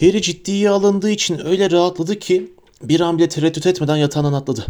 [0.00, 2.52] Harry ciddiye alındığı için öyle rahatladı ki
[2.82, 4.66] bir an bile tereddüt etmeden yatağından atladı.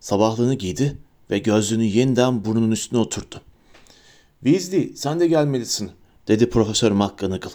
[0.00, 0.96] Sabahlığını giydi
[1.30, 3.40] ve gözlüğünü yeniden burnunun üstüne oturttu.
[4.44, 5.90] Weasley sen de gelmelisin
[6.28, 7.50] dedi Profesör McGonagall.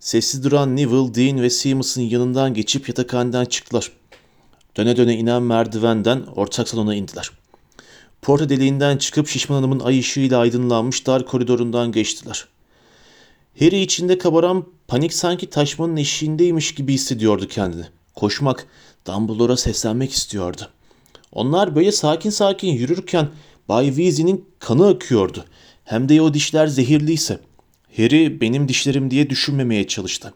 [0.00, 3.92] Sessiz duran Neville, Dean ve Seamus'un yanından geçip yatakhaneden çıktılar.
[4.76, 7.30] Döne döne inen merdivenden ortak salona indiler.
[8.22, 12.46] Porta deliğinden çıkıp şişman hanımın ay ışığıyla aydınlanmış dar koridorundan geçtiler.
[13.60, 17.84] Harry içinde kabaran panik sanki taşmanın eşiğindeymiş gibi hissediyordu kendini.
[18.14, 18.66] Koşmak,
[19.06, 20.68] Dumbledore'a seslenmek istiyordu.
[21.32, 23.28] Onlar böyle sakin sakin yürürken
[23.68, 25.44] Bay Weasley'nin kanı akıyordu.
[25.84, 27.40] Hem de o dişler zehirliyse.
[27.96, 30.34] Harry benim dişlerim diye düşünmemeye çalıştı.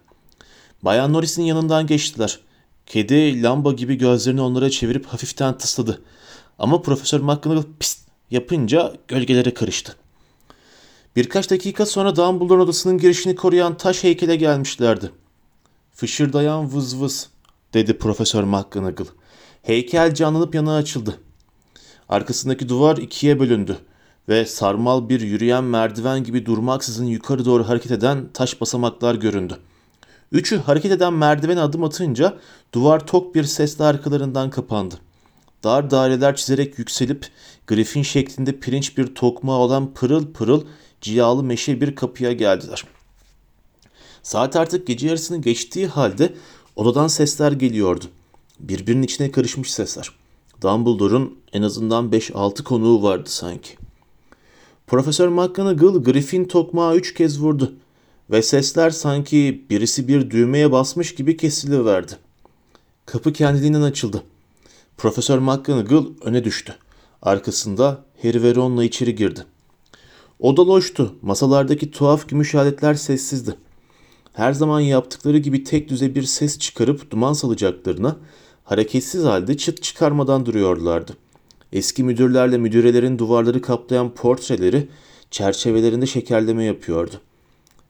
[0.83, 2.39] Bayan Norris'in yanından geçtiler.
[2.87, 6.03] Kedi lamba gibi gözlerini onlara çevirip hafiften tısladı.
[6.59, 9.97] Ama Profesör McGonagall pist yapınca gölgelere karıştı.
[11.17, 15.11] Birkaç dakika sonra Dumbledore odasının girişini koruyan taş heykele gelmişlerdi.
[15.93, 17.29] Fışırdayan vız vız
[17.75, 19.07] dedi Profesör McGonagall.
[19.63, 21.21] Heykel canlanıp yana açıldı.
[22.09, 23.79] Arkasındaki duvar ikiye bölündü
[24.29, 29.59] ve sarmal bir yürüyen merdiven gibi durmaksızın yukarı doğru hareket eden taş basamaklar göründü.
[30.33, 32.39] Üçü hareket eden merdivene adım atınca
[32.73, 34.95] duvar tok bir sesle arkalarından kapandı.
[35.65, 37.27] Dar daireler çizerek yükselip
[37.67, 40.65] grifin şeklinde pirinç bir tokma olan pırıl pırıl
[41.05, 42.85] cilalı meşe bir kapıya geldiler.
[44.23, 46.35] Saat artık gece yarısını geçtiği halde
[46.77, 48.05] odadan sesler geliyordu.
[48.61, 50.11] Birbirinin içine karışmış sesler.
[50.63, 53.77] Dumbledore'un en azından 5-6 konuğu vardı sanki.
[54.87, 57.75] Profesör McGonagall Griffin tokmağı üç kez vurdu
[58.31, 62.13] ve sesler sanki birisi bir düğmeye basmış gibi kesiliverdi.
[63.07, 64.23] Kapı kendiliğinden açıldı.
[64.97, 66.77] Profesör McGonagall öne düştü.
[67.23, 69.45] Arkasında Harry ve Ron'la içeri girdi.
[70.41, 71.15] Oda loştu.
[71.23, 73.55] Masalardaki tuhaf gümüş aletler sessizdi.
[74.33, 78.17] Her zaman yaptıkları gibi tek düze bir ses çıkarıp duman salacaklarına
[78.65, 81.13] hareketsiz halde çıt çıkarmadan duruyorlardı.
[81.73, 84.89] Eski müdürlerle müdürelerin duvarları kaplayan portreleri
[85.31, 87.21] çerçevelerinde şekerleme yapıyordu.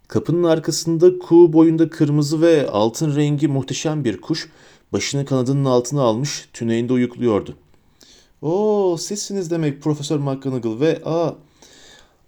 [0.09, 4.49] Kapının arkasında kuğu boyunda kırmızı ve altın rengi muhteşem bir kuş
[4.93, 7.55] başını kanadının altına almış tüneyinde uyukluyordu.
[8.43, 11.35] ''Oo sizsiniz demek Profesör McGonagall ve aa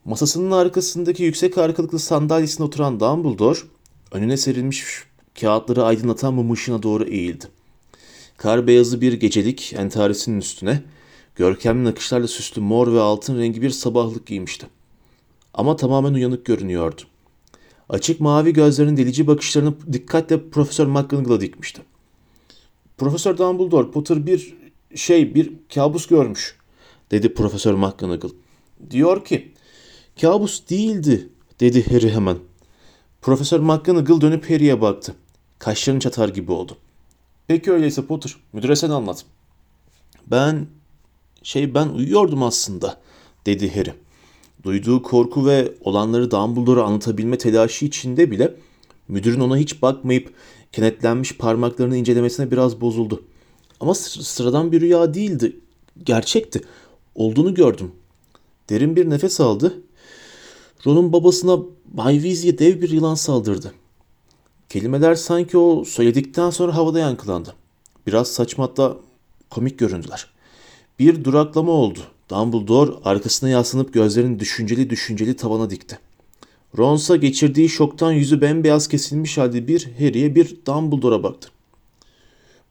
[0.06, 3.58] Masasının arkasındaki yüksek arkalıklı sandalyesine oturan Dumbledore
[4.12, 4.84] önüne serilmiş
[5.40, 7.44] kağıtları aydınlatan mum ışığına doğru eğildi.
[8.36, 10.82] Kar beyazı bir gecelik entaresinin üstüne
[11.36, 14.66] görkemli nakışlarla süslü mor ve altın rengi bir sabahlık giymişti.
[15.54, 17.02] Ama tamamen uyanık görünüyordu.
[17.88, 21.82] Açık mavi gözlerinin delici bakışlarını dikkatle Profesör McGonagall'a dikmişti.
[22.98, 24.54] Profesör Dumbledore, Potter bir
[24.94, 26.56] şey, bir kabus görmüş,
[27.10, 28.30] dedi Profesör McGonagall.
[28.90, 29.55] Diyor ki,
[30.20, 31.28] kabus değildi,
[31.60, 32.38] dedi Harry hemen.
[33.22, 35.14] Profesör McGonagall dönüp Harry'e baktı.
[35.58, 36.76] Kaşlarını çatar gibi oldu.
[37.46, 39.24] Peki öyleyse Potter, müdüre sen anlat.
[40.26, 40.66] Ben,
[41.42, 43.00] şey ben uyuyordum aslında,
[43.46, 43.94] dedi Harry.
[44.62, 48.54] Duyduğu korku ve olanları Dumbledore'a anlatabilme telaşı içinde bile
[49.08, 50.34] müdürün ona hiç bakmayıp
[50.72, 53.22] kenetlenmiş parmaklarını incelemesine biraz bozuldu.
[53.80, 55.56] Ama sıradan bir rüya değildi.
[56.02, 56.60] Gerçekti.
[57.14, 57.92] Olduğunu gördüm.
[58.70, 59.82] Derin bir nefes aldı.
[60.86, 62.22] Ron'un babasına Bay
[62.58, 63.72] dev bir yılan saldırdı.
[64.68, 67.54] Kelimeler sanki o söyledikten sonra havada yankılandı.
[68.06, 68.74] Biraz saçma
[69.50, 70.26] komik göründüler.
[70.98, 71.98] Bir duraklama oldu.
[72.30, 75.98] Dumbledore arkasına yaslanıp gözlerini düşünceli düşünceli tavana dikti.
[76.78, 81.48] Ronsa geçirdiği şoktan yüzü bembeyaz kesilmiş halde bir Harry'e bir Dumbledore'a baktı.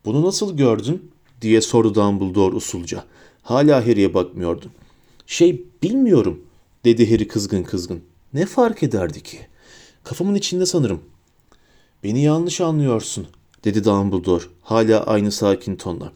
[0.05, 1.11] Bunu nasıl gördün?
[1.41, 3.03] diye sordu Dumbledore usulca.
[3.43, 4.65] Hala Harry'e bakmıyordu.
[5.27, 6.44] Şey bilmiyorum
[6.85, 8.01] dedi Harry kızgın kızgın.
[8.33, 9.39] Ne fark ederdi ki?
[10.03, 11.01] Kafamın içinde sanırım.
[12.03, 13.27] Beni yanlış anlıyorsun
[13.63, 16.11] dedi Dumbledore hala aynı sakin tonla.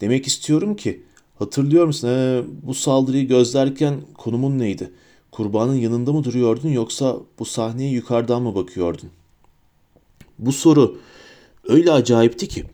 [0.00, 1.02] Demek istiyorum ki
[1.38, 4.90] hatırlıyor musun ee, bu saldırıyı gözlerken konumun neydi?
[5.30, 9.10] Kurbanın yanında mı duruyordun yoksa bu sahneye yukarıdan mı bakıyordun?
[10.38, 10.98] Bu soru
[11.68, 12.64] öyle acayipti ki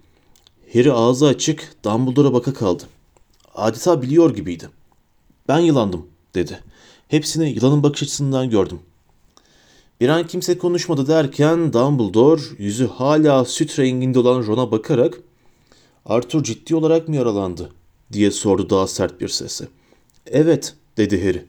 [0.73, 2.83] Harry ağzı açık Dumbledore'a baka kaldı.
[3.55, 4.69] Adeta biliyor gibiydi.
[5.49, 6.61] Ben yılandım dedi.
[7.09, 8.81] Hepsini yılanın bakış açısından gördüm.
[10.01, 15.21] Bir an kimse konuşmadı derken Dumbledore yüzü hala süt renginde olan Ron'a bakarak
[16.07, 17.73] Arthur ciddi olarak mı yaralandı
[18.13, 19.69] diye sordu daha sert bir sesle.
[20.27, 21.45] Evet dedi Harry.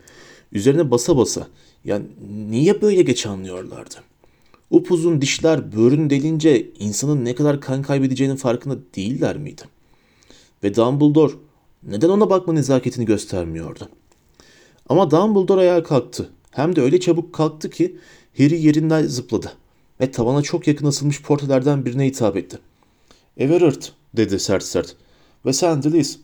[0.52, 1.48] Üzerine basa basa.
[1.86, 2.06] Yani
[2.50, 3.96] niye böyle geç anlıyorlardı?
[4.72, 9.62] Upuzun dişler böğrünü delince insanın ne kadar kan kaybedeceğinin farkında değiller miydi?
[10.64, 11.34] Ve Dumbledore
[11.84, 13.90] neden ona bakma nezaketini göstermiyordu?
[14.90, 16.30] Ama Dumbledore ayağa kalktı.
[16.52, 17.98] Hem de öyle çabuk kalktı ki
[18.38, 19.52] Harry yerinden zıpladı.
[20.02, 22.60] ve tavana çok yakın asılmış portrelerden birine hitap etti.
[23.38, 23.82] Everard
[24.14, 24.96] dedi sert sert.
[25.46, 26.20] Ve sen Dilis.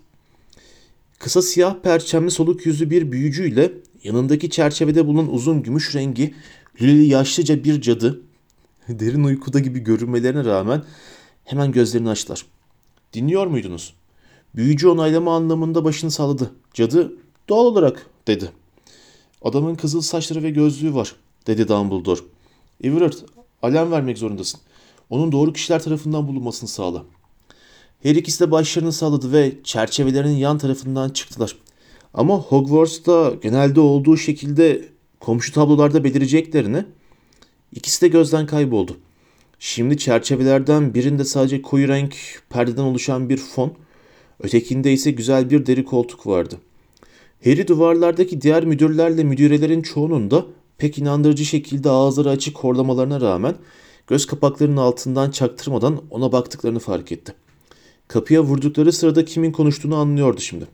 [1.19, 3.71] Kısa siyah perçemli soluk yüzlü bir büyücüyle
[4.03, 6.33] yanındaki çerçevede bulunan uzun gümüş rengi
[6.81, 8.21] lüleli yaşlıca bir cadı
[8.89, 10.83] derin uykuda gibi görünmelerine rağmen
[11.45, 12.45] hemen gözlerini açtılar.
[13.13, 13.93] Dinliyor muydunuz?
[14.55, 16.51] Büyücü onaylama anlamında başını salladı.
[16.73, 17.13] Cadı
[17.49, 18.51] doğal olarak dedi.
[19.41, 21.15] Adamın kızıl saçları ve gözlüğü var
[21.47, 22.19] dedi Dumbledore.
[22.83, 23.13] Everard
[23.61, 24.61] alarm vermek zorundasın.
[25.09, 27.03] Onun doğru kişiler tarafından bulunmasını sağla.
[28.03, 31.55] Her ikisi de başlarını salladı ve çerçevelerinin yan tarafından çıktılar.
[32.13, 34.89] Ama Hogwarts'ta genelde olduğu şekilde
[35.19, 36.85] komşu tablolarda belireceklerini
[37.75, 38.97] ikisi de gözden kayboldu.
[39.59, 42.15] Şimdi çerçevelerden birinde sadece koyu renk
[42.49, 43.73] perdeden oluşan bir fon,
[44.39, 46.57] ötekinde ise güzel bir deri koltuk vardı.
[47.43, 50.45] Harry duvarlardaki diğer müdürlerle müdürelerin çoğunun da
[50.77, 53.55] pek inandırıcı şekilde ağızları açık horlamalarına rağmen
[54.07, 57.33] göz kapaklarının altından çaktırmadan ona baktıklarını fark etti.
[58.07, 60.67] Kapıya vurdukları sırada kimin konuştuğunu anlıyordu şimdi.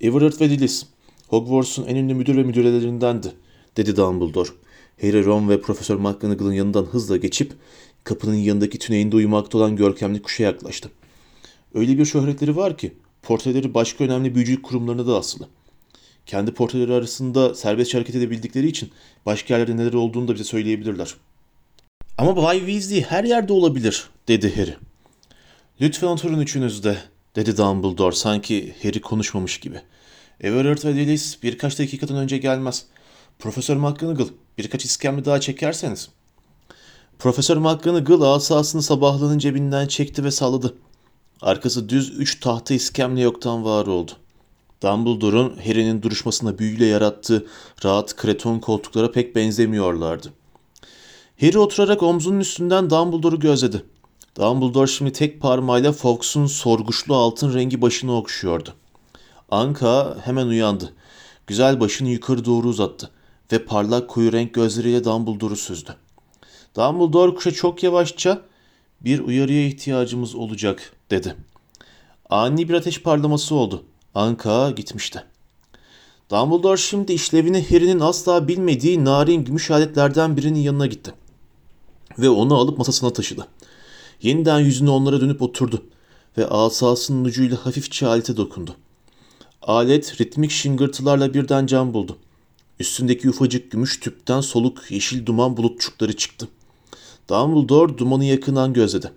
[0.00, 0.86] Everard ve Dillis,
[1.28, 3.32] Hogwarts'un en ünlü müdür ve müdürelerindendi,
[3.76, 4.48] dedi Dumbledore.
[5.00, 7.52] Harry, Ron ve Profesör McGonagall'ın yanından hızla geçip
[8.04, 10.90] kapının yanındaki tüneyinde uyumakta olan görkemli kuşa yaklaştı.
[11.74, 15.48] Öyle bir şöhretleri var ki portreleri başka önemli büyücülük kurumlarına da asılı.
[16.26, 18.90] Kendi portreleri arasında serbest hareket edebildikleri için
[19.26, 21.14] başka yerlerde neler olduğunu da bize söyleyebilirler.
[22.18, 24.76] Ama Bay Weasley her yerde olabilir, dedi Harry.
[25.80, 26.98] Lütfen oturun üçünüz de,
[27.36, 29.80] dedi Dumbledore sanki Harry konuşmamış gibi.
[30.40, 32.86] Everard ve Dillis birkaç dakikadan önce gelmez.
[33.38, 34.28] Profesör McGonagall
[34.58, 36.08] birkaç iskemle daha çekerseniz.
[37.18, 40.74] Profesör McGonagall asasını sabahlığının cebinden çekti ve salladı.
[41.42, 44.12] Arkası düz üç tahta iskemle yoktan var oldu.
[44.82, 47.46] Dumbledore'un Harry'nin duruşmasında büyüyle yarattığı
[47.84, 50.32] rahat kreton koltuklara pek benzemiyorlardı.
[51.40, 53.84] Harry oturarak omzunun üstünden Dumbledore'u gözledi.
[54.36, 58.74] Dumbledore şimdi tek parmağıyla Fawkes'un sorguçlu altın rengi başını okşuyordu.
[59.50, 60.92] Anka hemen uyandı.
[61.46, 63.10] Güzel başını yukarı doğru uzattı
[63.52, 65.96] ve parlak koyu renk gözleriyle Dumbledore'u süzdü.
[66.76, 68.42] Dumbledore kuşa çok yavaşça
[69.00, 71.36] bir uyarıya ihtiyacımız olacak dedi.
[72.30, 73.84] Ani bir ateş parlaması oldu.
[74.14, 75.24] Anka gitmişti.
[76.30, 81.14] Dumbledore şimdi işlevini Harry'nin asla bilmediği narin gümüş aletlerden birinin yanına gitti.
[82.18, 83.46] Ve onu alıp masasına taşıdı.
[84.22, 85.82] Yeniden yüzünü onlara dönüp oturdu
[86.38, 88.76] ve asasının ucuyla hafifçe alete dokundu.
[89.62, 92.18] Alet ritmik şıngırtılarla birden can buldu.
[92.80, 96.48] Üstündeki ufacık gümüş tüpten soluk yeşil duman bulutçukları çıktı.
[97.28, 99.12] Dumbledore dumanı yakından gözledi.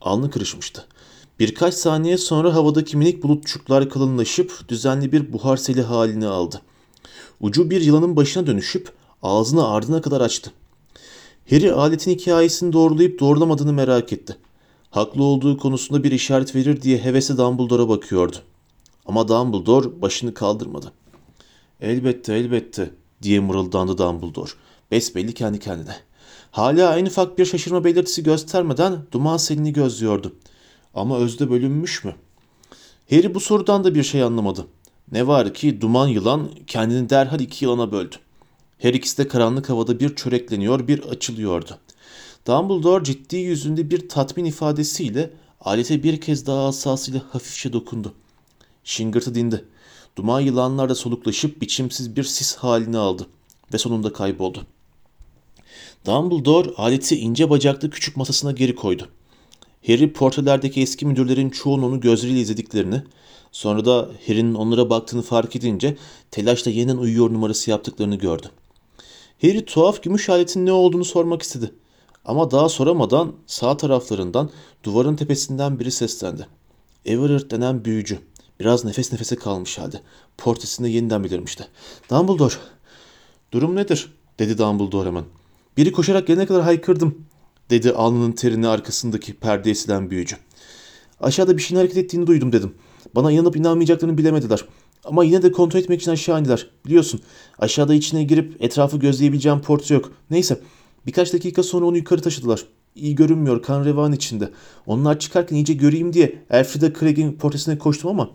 [0.00, 0.84] Alnı kırışmıştı.
[1.38, 6.62] Birkaç saniye sonra havadaki minik bulutçuklar kalınlaşıp düzenli bir buhar seli halini aldı.
[7.40, 8.92] Ucu bir yılanın başına dönüşüp
[9.22, 10.52] ağzını ardına kadar açtı.
[11.50, 14.36] Harry aletin hikayesini doğrulayıp doğrulamadığını merak etti.
[14.90, 18.36] Haklı olduğu konusunda bir işaret verir diye hevesle Dumbledore'a bakıyordu.
[19.06, 20.92] Ama Dumbledore başını kaldırmadı.
[21.80, 22.90] Elbette elbette
[23.22, 24.50] diye mırıldandı Dumbledore.
[24.90, 25.96] Besbelli kendi kendine.
[26.50, 30.34] Hala en ufak bir şaşırma belirtisi göstermeden duman selini gözlüyordu.
[30.94, 32.14] Ama özde bölünmüş mü?
[33.10, 34.66] Harry bu sorudan da bir şey anlamadı.
[35.12, 38.16] Ne var ki duman yılan kendini derhal iki yılana böldü.
[38.78, 41.78] Her ikisi de karanlık havada bir çörekleniyor, bir açılıyordu.
[42.46, 45.30] Dumbledore ciddi yüzünde bir tatmin ifadesiyle
[45.60, 48.14] alete bir kez daha asasıyla hafifçe dokundu.
[48.84, 49.64] Şıngırtı dindi.
[50.16, 53.26] Duman yılanlar da soluklaşıp biçimsiz bir sis halini aldı
[53.72, 54.66] ve sonunda kayboldu.
[56.06, 59.08] Dumbledore aleti ince bacaklı küçük masasına geri koydu.
[59.86, 63.02] Harry portrelerdeki eski müdürlerin çoğunun onu gözleriyle izlediklerini,
[63.52, 65.96] sonra da Harry'nin onlara baktığını fark edince
[66.30, 68.50] telaşla yeniden uyuyor numarası yaptıklarını gördü.
[69.42, 71.72] Harry tuhaf gümüş aletin ne olduğunu sormak istedi.
[72.24, 74.50] Ama daha soramadan sağ taraflarından
[74.84, 76.46] duvarın tepesinden biri seslendi.
[77.04, 78.18] Everard denen büyücü.
[78.60, 80.00] Biraz nefes nefese kalmış halde.
[80.38, 81.68] Portresinde yeniden belirmişti.
[82.10, 82.54] Dumbledore.
[83.52, 84.12] Durum nedir?
[84.38, 85.24] dedi Dumbledore hemen.
[85.78, 87.26] Biri koşarak gelene kadar haykırdım
[87.70, 90.36] dedi alnının terini arkasındaki perdeye silen büyücü.
[91.20, 92.74] Aşağıda bir şeyin hareket ettiğini duydum dedim.
[93.14, 94.64] Bana inanıp inanmayacaklarını bilemediler.
[95.04, 96.66] Ama yine de kontrol etmek için aşağı indiler.
[96.86, 97.20] Biliyorsun
[97.58, 100.12] aşağıda içine girip etrafı gözleyebileceğim portre yok.
[100.30, 100.60] Neyse
[101.06, 102.64] birkaç dakika sonra onu yukarı taşıdılar.
[102.94, 104.50] İyi görünmüyor kan revan içinde.
[104.86, 108.30] Onlar çıkarken iyice göreyim diye Elfrida Craig'in portresine koştum ama.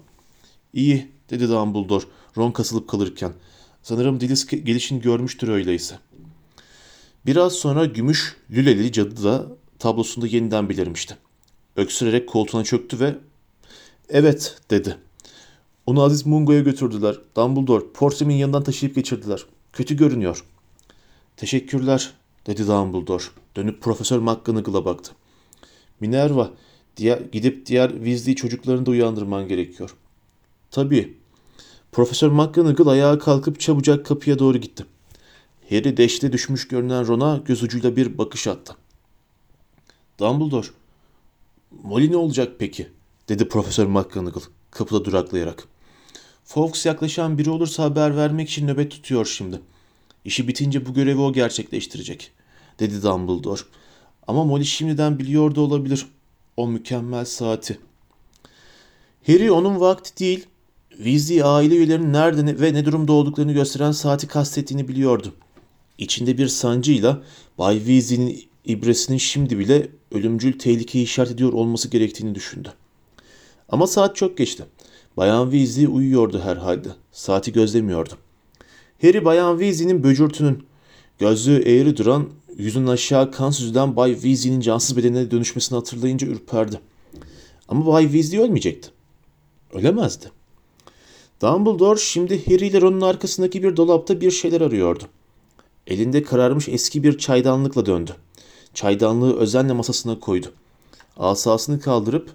[0.73, 2.05] İyi dedi Dumbledore
[2.37, 3.31] Ron kasılıp kalırken.
[3.81, 5.95] Sanırım Dilis gelişini görmüştür öyleyse.
[7.25, 9.47] Biraz sonra gümüş lüleli cadı da
[9.79, 11.17] tablosunda yeniden belirmişti.
[11.75, 13.15] Öksürerek koltuğuna çöktü ve
[14.09, 14.97] ''Evet'' dedi.
[15.85, 17.15] Onu Aziz Mungo'ya götürdüler.
[17.35, 19.45] Dumbledore, portremin yanından taşıyıp geçirdiler.
[19.73, 20.45] Kötü görünüyor.
[21.37, 22.13] Teşekkürler,
[22.47, 23.23] dedi Dumbledore.
[23.55, 25.11] Dönüp Profesör McGonagall'a baktı.
[25.99, 26.51] Minerva,
[26.97, 29.95] diğer, gidip diğer Weasley çocuklarını da uyandırman gerekiyor.
[30.71, 31.17] Tabii.
[31.91, 34.85] Profesör McGonagall ayağa kalkıp çabucak kapıya doğru gitti.
[35.69, 38.75] Harry deşte düşmüş görünen Ron'a göz ucuyla bir bakış attı.
[40.19, 40.67] Dumbledore,
[41.83, 42.89] Molly ne olacak peki?
[43.29, 44.41] dedi Profesör McGonagall
[44.71, 45.67] kapıda duraklayarak.
[46.43, 49.61] Fawkes yaklaşan biri olursa haber vermek için nöbet tutuyor şimdi.
[50.25, 52.31] İşi bitince bu görevi o gerçekleştirecek,
[52.79, 53.61] dedi Dumbledore.
[54.27, 56.07] Ama Molly şimdiden biliyor da olabilir
[56.57, 57.79] o mükemmel saati.
[59.27, 60.47] Harry onun vakti değil,
[60.89, 65.33] Weasley aile üyelerinin nerede ve ne durumda olduklarını gösteren saati kastettiğini biliyordu.
[65.97, 67.23] İçinde bir sancıyla
[67.57, 72.73] Bay Weasley'nin ibresinin şimdi bile ölümcül tehlikeyi işaret ediyor olması gerektiğini düşündü.
[73.69, 74.65] Ama saat çok geçti.
[75.17, 76.89] Bayan Weasley uyuyordu herhalde.
[77.11, 78.13] Saati gözlemiyordu.
[79.01, 80.63] Harry Bayan Weasley'nin böcürtünün,
[81.19, 86.79] gözlüğü eğri duran, yüzünün aşağı kan süzülen Bay Weasley'nin cansız bedenine dönüşmesini hatırlayınca ürperdi.
[87.67, 88.89] Ama Bay Weasley ölmeyecekti.
[89.73, 90.31] Ölemezdi.
[91.41, 95.03] Dumbledore şimdi Harry ile Ron'un arkasındaki bir dolapta bir şeyler arıyordu.
[95.87, 98.15] Elinde kararmış eski bir çaydanlıkla döndü.
[98.73, 100.53] Çaydanlığı özenle masasına koydu.
[101.17, 102.29] Asasını kaldırıp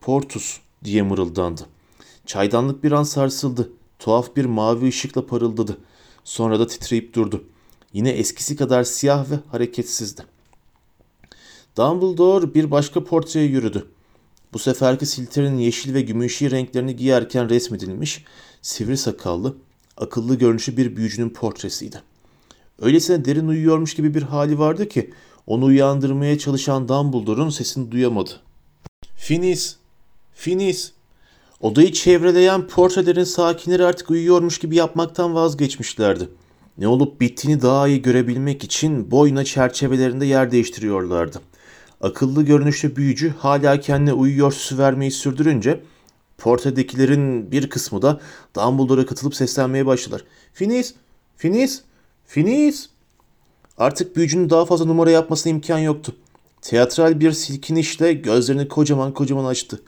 [0.00, 1.62] Portus diye mırıldandı.
[2.26, 3.70] Çaydanlık bir an sarsıldı.
[3.98, 5.78] Tuhaf bir mavi ışıkla parıldadı.
[6.24, 7.44] Sonra da titreyip durdu.
[7.92, 10.22] Yine eskisi kadar siyah ve hareketsizdi.
[11.76, 13.86] Dumbledore bir başka portreye yürüdü.
[14.52, 18.24] Bu seferki Silter'in yeşil ve gümüşi renklerini giyerken resmedilmiş,
[18.62, 19.56] sivri sakallı,
[19.96, 22.02] akıllı görünüşü bir büyücünün portresiydi.
[22.80, 25.10] Öylesine derin uyuyormuş gibi bir hali vardı ki
[25.46, 28.30] onu uyandırmaya çalışan Dumbledore'un sesini duyamadı.
[29.16, 29.76] Finis,
[30.34, 30.92] Finis.
[31.60, 36.28] Odayı çevreleyen portrelerin sakinleri artık uyuyormuş gibi yapmaktan vazgeçmişlerdi.
[36.78, 41.40] Ne olup bittiğini daha iyi görebilmek için boyuna çerçevelerinde yer değiştiriyorlardı.
[42.00, 45.80] Akıllı görünüşlü büyücü hala kendine uyuyor süsü vermeyi sürdürünce
[46.38, 48.20] portredekilerin bir kısmı da
[48.56, 50.24] Dumbledore'a katılıp seslenmeye başladılar.
[50.52, 50.94] Finis,
[51.36, 51.82] Finis,
[52.26, 52.88] Finis.
[53.78, 56.16] Artık büyücünün daha fazla numara yapmasına imkan yoktu.
[56.60, 59.82] Teatral bir silkinişle gözlerini kocaman kocaman açtı.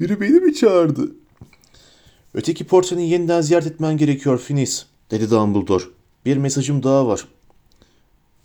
[0.00, 1.12] Biri beni mi çağırdı?
[2.34, 5.84] Öteki portreni yeniden ziyaret etmen gerekiyor Finis, dedi Dumbledore.
[6.26, 7.28] Bir mesajım daha var.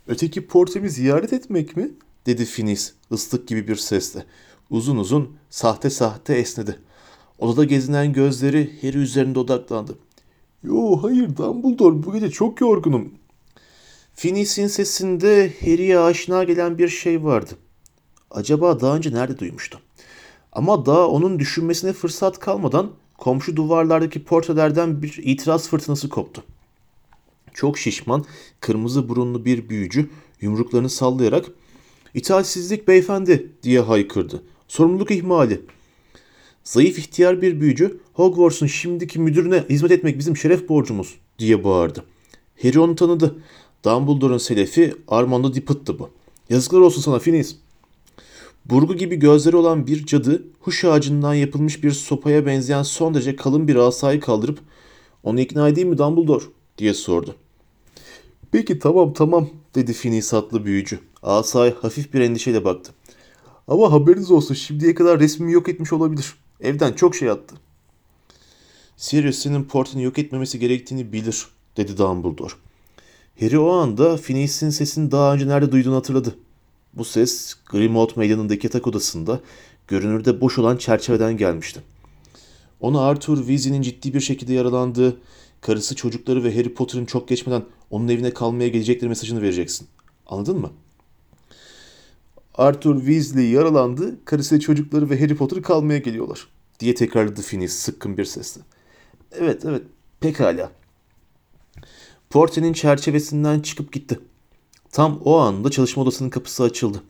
[0.06, 1.90] Öteki portremi ziyaret etmek mi?
[2.26, 4.24] dedi Finis ıslık gibi bir sesle.
[4.70, 6.78] Uzun uzun, sahte sahte esnedi.
[7.38, 9.98] Odada gezinen gözleri Harry üzerinde odaklandı.
[10.62, 13.08] Yo hayır Dumbledore bu gece çok yorgunum.
[14.14, 17.50] Finis'in sesinde Harry'e aşina gelen bir şey vardı.
[18.30, 19.80] Acaba daha önce nerede duymuştu?
[20.52, 26.42] Ama daha onun düşünmesine fırsat kalmadan komşu duvarlardaki portrelerden bir itiraz fırtınası koptu.
[27.54, 28.24] Çok şişman,
[28.60, 31.46] kırmızı burunlu bir büyücü yumruklarını sallayarak
[32.14, 34.42] "İtaatsizlik beyefendi!" diye haykırdı.
[34.68, 35.60] "Sorumluluk ihmali."
[36.64, 42.04] Zayıf ihtiyar bir büyücü Hogwarts'un şimdiki müdürüne hizmet etmek bizim şeref borcumuz diye bağırdı.
[42.62, 43.36] Harry onu tanıdı.
[43.84, 46.10] Dumbledore'un selefi Armando Dippet'tı bu.
[46.50, 47.54] Yazıklar olsun sana Phineas.
[48.64, 53.68] Burgu gibi gözleri olan bir cadı huş ağacından yapılmış bir sopaya benzeyen son derece kalın
[53.68, 54.58] bir asayı kaldırıp
[55.22, 56.44] onu ikna edeyim mi Dumbledore
[56.78, 57.34] diye sordu.
[58.52, 60.98] Peki tamam tamam dedi Phineas adlı büyücü.
[61.22, 62.92] Asay hafif bir endişeyle baktı.
[63.68, 66.34] Ama haberiniz olsun şimdiye kadar resmimi yok etmiş olabilir.
[66.60, 67.54] Evden çok şey attı.
[68.96, 72.52] Sirius senin portunu yok etmemesi gerektiğini bilir dedi Dumbledore.
[73.40, 76.36] Harry o anda Phineas'in sesini daha önce nerede duyduğunu hatırladı.
[76.94, 79.40] Bu ses Grimmauld meydanındaki yatak odasında
[79.88, 81.80] görünürde boş olan çerçeveden gelmişti.
[82.80, 85.16] Ona Arthur Weasley'nin ciddi bir şekilde yaralandığı,
[85.60, 89.88] karısı çocukları ve Harry Potter'ın çok geçmeden onun evine kalmaya gelecekleri mesajını vereceksin.
[90.26, 90.70] Anladın mı?
[92.54, 96.48] Arthur Weasley yaralandı, karısı çocukları ve Harry Potter kalmaya geliyorlar
[96.80, 98.60] diye tekrarladı Phineas sıkkın bir sesle.
[99.32, 99.82] Evet evet
[100.20, 100.72] pekala.
[102.30, 104.20] Porte'nin çerçevesinden çıkıp gitti.
[104.92, 107.02] Tam o anda çalışma odasının kapısı açıldı.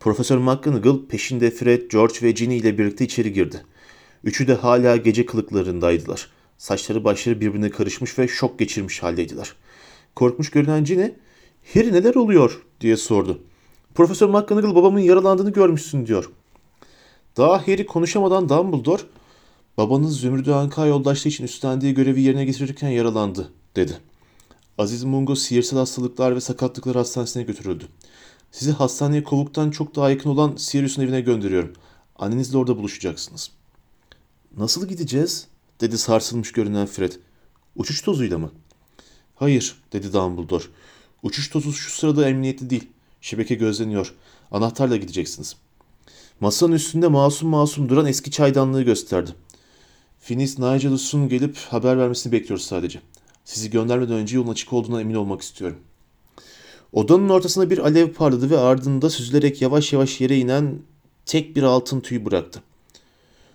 [0.00, 3.64] Profesör McGonagall peşinde Fred, George ve Ginny ile birlikte içeri girdi.
[4.24, 6.30] Üçü de hala gece kılıklarındaydılar.
[6.58, 9.52] Saçları başları birbirine karışmış ve şok geçirmiş haldeydiler.
[10.16, 11.10] Korkmuş görünen Ginny,
[11.74, 13.42] Harry neler oluyor diye sordu.
[13.94, 16.30] Profesör McGonagall babamın yaralandığını görmüşsün diyor.
[17.36, 19.02] Daha Harry konuşamadan Dumbledore,
[19.76, 23.98] babanız Zümrüdü Anka yoldaşlığı için üstlendiği görevi yerine getirirken yaralandı dedi.
[24.78, 27.84] Aziz Mungo sihirsel hastalıklar ve sakatlıklar hastanesine götürüldü.
[28.52, 31.72] Sizi hastaneye kovuktan çok daha yakın olan Sirius'un evine gönderiyorum.
[32.16, 33.50] Annenizle orada buluşacaksınız.
[34.56, 35.46] Nasıl gideceğiz?
[35.80, 37.12] dedi sarsılmış görünen Fred.
[37.76, 38.50] Uçuş tozuyla mı?
[39.34, 40.64] Hayır, dedi Dumbledore.
[41.22, 42.88] Uçuş tozu şu sırada emniyetli değil.
[43.24, 44.14] Şebeke gözleniyor.
[44.50, 45.56] Anahtarla gideceksiniz.
[46.40, 49.30] Masanın üstünde masum masum duran eski çaydanlığı gösterdi.
[50.20, 53.00] Finis Nigelus'un gelip haber vermesini bekliyoruz sadece.
[53.44, 55.76] Sizi göndermeden önce yolun açık olduğuna emin olmak istiyorum.
[56.92, 60.78] Odanın ortasında bir alev parladı ve ardında süzülerek yavaş yavaş yere inen
[61.26, 62.62] tek bir altın tüy bıraktı.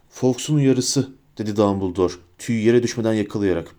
[0.10, 3.76] Fawkes'un uyarısı dedi Dumbledore tüyü yere düşmeden yakalayarak.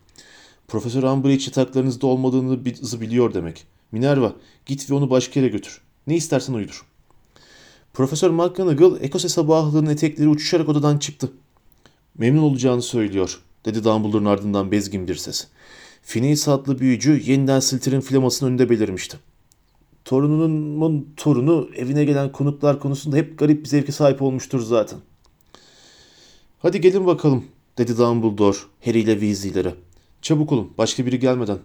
[0.67, 2.65] Profesör Umbridge yataklarınızda olmadığını
[3.01, 3.70] biliyor demek.
[3.91, 5.81] Minerva git ve onu başka yere götür.
[6.07, 6.85] Ne istersen uydur.
[7.93, 11.31] Profesör McGonagall Ekose sabahlığının etekleri uçuşarak odadan çıktı.
[12.17, 15.47] Memnun olacağını söylüyor dedi Dumbledore'un ardından bezgin bir ses.
[16.03, 19.17] Phineas adlı büyücü yeniden Slytherin flamasının önünde belirmişti.
[20.05, 24.99] Torununun torunu evine gelen konuklar konusunda hep garip bir zevke sahip olmuştur zaten.
[26.59, 27.45] Hadi gelin bakalım
[27.77, 29.75] dedi Dumbledore Harry ile Weasley'lere.
[30.21, 31.59] Çabuk olun başka biri gelmeden.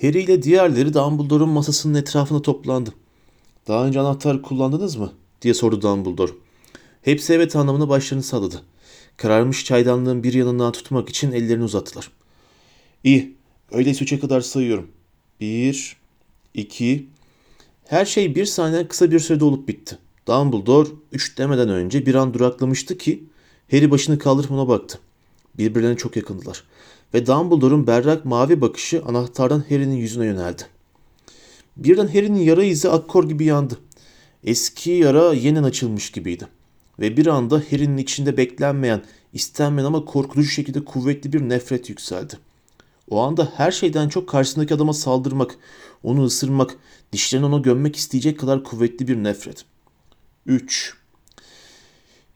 [0.00, 2.94] Harry ile diğerleri Dumbledore'un masasının etrafına toplandı.
[3.68, 5.12] Daha önce anahtar kullandınız mı?
[5.42, 6.32] diye sordu Dumbledore.
[7.02, 8.62] Hepsi evet anlamına başlarını salladı.
[9.16, 12.10] Kararmış çaydanlığın bir yanından tutmak için ellerini uzattılar.
[13.04, 13.34] İyi,
[13.72, 14.88] öyleyse üçe kadar sayıyorum.
[15.40, 15.96] Bir,
[16.54, 17.06] iki...
[17.84, 19.98] Her şey bir saniye kısa bir sürede olup bitti.
[20.28, 23.24] Dumbledore üç demeden önce bir an duraklamıştı ki
[23.70, 24.98] Harry başını kaldırıp ona baktı.
[25.58, 26.64] Birbirlerine çok yakındılar.
[27.16, 30.62] Ve Dumbledore'un berrak mavi bakışı anahtardan Harry'nin yüzüne yöneldi.
[31.76, 33.78] Birden Harry'nin yara izi akkor gibi yandı.
[34.44, 36.48] Eski yara yeniden açılmış gibiydi.
[37.00, 42.38] Ve bir anda Harry'nin içinde beklenmeyen, istenmeyen ama korkutucu şekilde kuvvetli bir nefret yükseldi.
[43.10, 45.56] O anda her şeyden çok karşısındaki adama saldırmak,
[46.02, 46.76] onu ısırmak,
[47.12, 49.64] dişlerini ona gömmek isteyecek kadar kuvvetli bir nefret.
[50.46, 50.94] 3.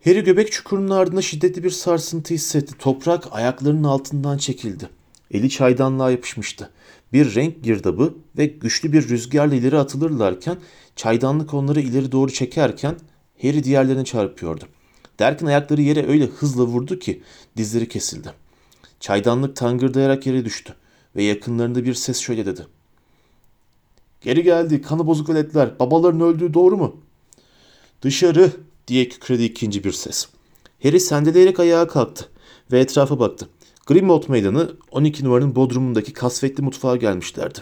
[0.04, 2.78] Harry göbek çukurunun ardında şiddetli bir sarsıntı hissetti.
[2.78, 4.88] Toprak ayaklarının altından çekildi.
[5.30, 6.70] Eli çaydanlığa yapışmıştı.
[7.12, 10.56] Bir renk girdabı ve güçlü bir rüzgarla ileri atılırlarken
[10.96, 12.96] çaydanlık onları ileri doğru çekerken
[13.42, 14.64] Harry diğerlerine çarpıyordu.
[15.18, 17.22] Derken ayakları yere öyle hızla vurdu ki
[17.56, 18.32] dizleri kesildi.
[19.00, 20.74] Çaydanlık tangırdayarak yere düştü
[21.16, 22.66] ve yakınlarında bir ses şöyle dedi.
[24.20, 26.96] Geri geldi kanı bozuk veletler babaların öldüğü doğru mu?
[28.02, 28.52] Dışarı
[28.90, 30.28] diye kükredi ikinci bir ses.
[30.82, 32.28] Harry sendeleyerek ayağa kalktı
[32.72, 33.48] ve etrafa baktı.
[33.86, 37.58] Grimmauld Meydanı 12 numaranın bodrumundaki kasvetli mutfağa gelmişlerdi.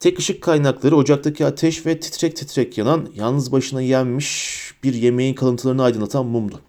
[0.00, 5.82] Tek ışık kaynakları ocaktaki ateş ve titrek titrek yanan, yalnız başına yenmiş bir yemeğin kalıntılarını
[5.82, 6.60] aydınlatan mumdu.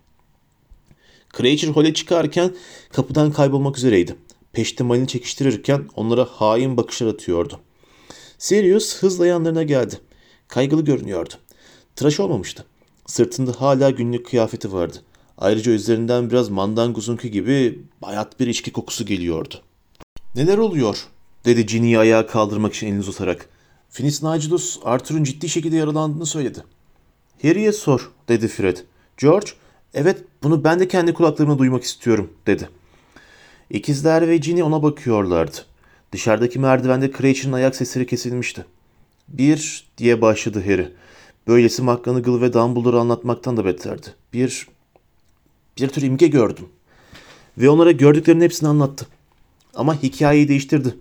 [1.38, 2.56] Creature Hall'e çıkarken
[2.92, 4.16] kapıdan kaybolmak üzereydi.
[4.54, 7.60] Peşte malini çekiştirirken onlara hain bakışlar atıyordu.
[8.38, 10.00] Sirius hızla yanlarına geldi.
[10.48, 11.34] Kaygılı görünüyordu.
[11.96, 12.66] Tıraş olmamıştı.
[13.12, 14.98] Sırtında hala günlük kıyafeti vardı.
[15.38, 19.56] Ayrıca üzerinden biraz mandanguzunki gibi bayat bir içki kokusu geliyordu.
[20.36, 21.08] Neler oluyor?
[21.46, 23.50] dedi Ginny'yi ayağa kaldırmak için elini uzatarak.
[23.90, 26.64] Finis Nigellus Arthur'un ciddi şekilde yaralandığını söyledi.
[27.42, 28.78] Harry'e sor dedi Fred.
[29.18, 29.52] George
[29.94, 32.70] evet bunu ben de kendi kulaklarımla duymak istiyorum dedi.
[33.70, 35.58] İkizler ve Ginny ona bakıyorlardı.
[36.12, 38.66] Dışarıdaki merdivende Cratchit'in ayak sesleri kesilmişti.
[39.28, 40.92] Bir diye başladı Harry.
[41.48, 44.08] Böylesi McGonagall ve Dumbledore'u anlatmaktan da beterdi.
[44.34, 44.68] Bir,
[45.78, 46.66] bir tür imge gördüm.
[47.58, 49.08] Ve onlara gördüklerinin hepsini anlattı.
[49.76, 50.96] Ama hikayeyi değiştirdi.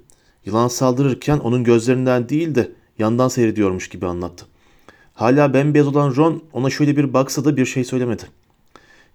[0.46, 4.46] Yılan saldırırken onun gözlerinden değil de yandan seyrediyormuş gibi anlattı.
[5.14, 8.22] Hala bembeyaz olan Ron ona şöyle bir baksa da bir şey söylemedi.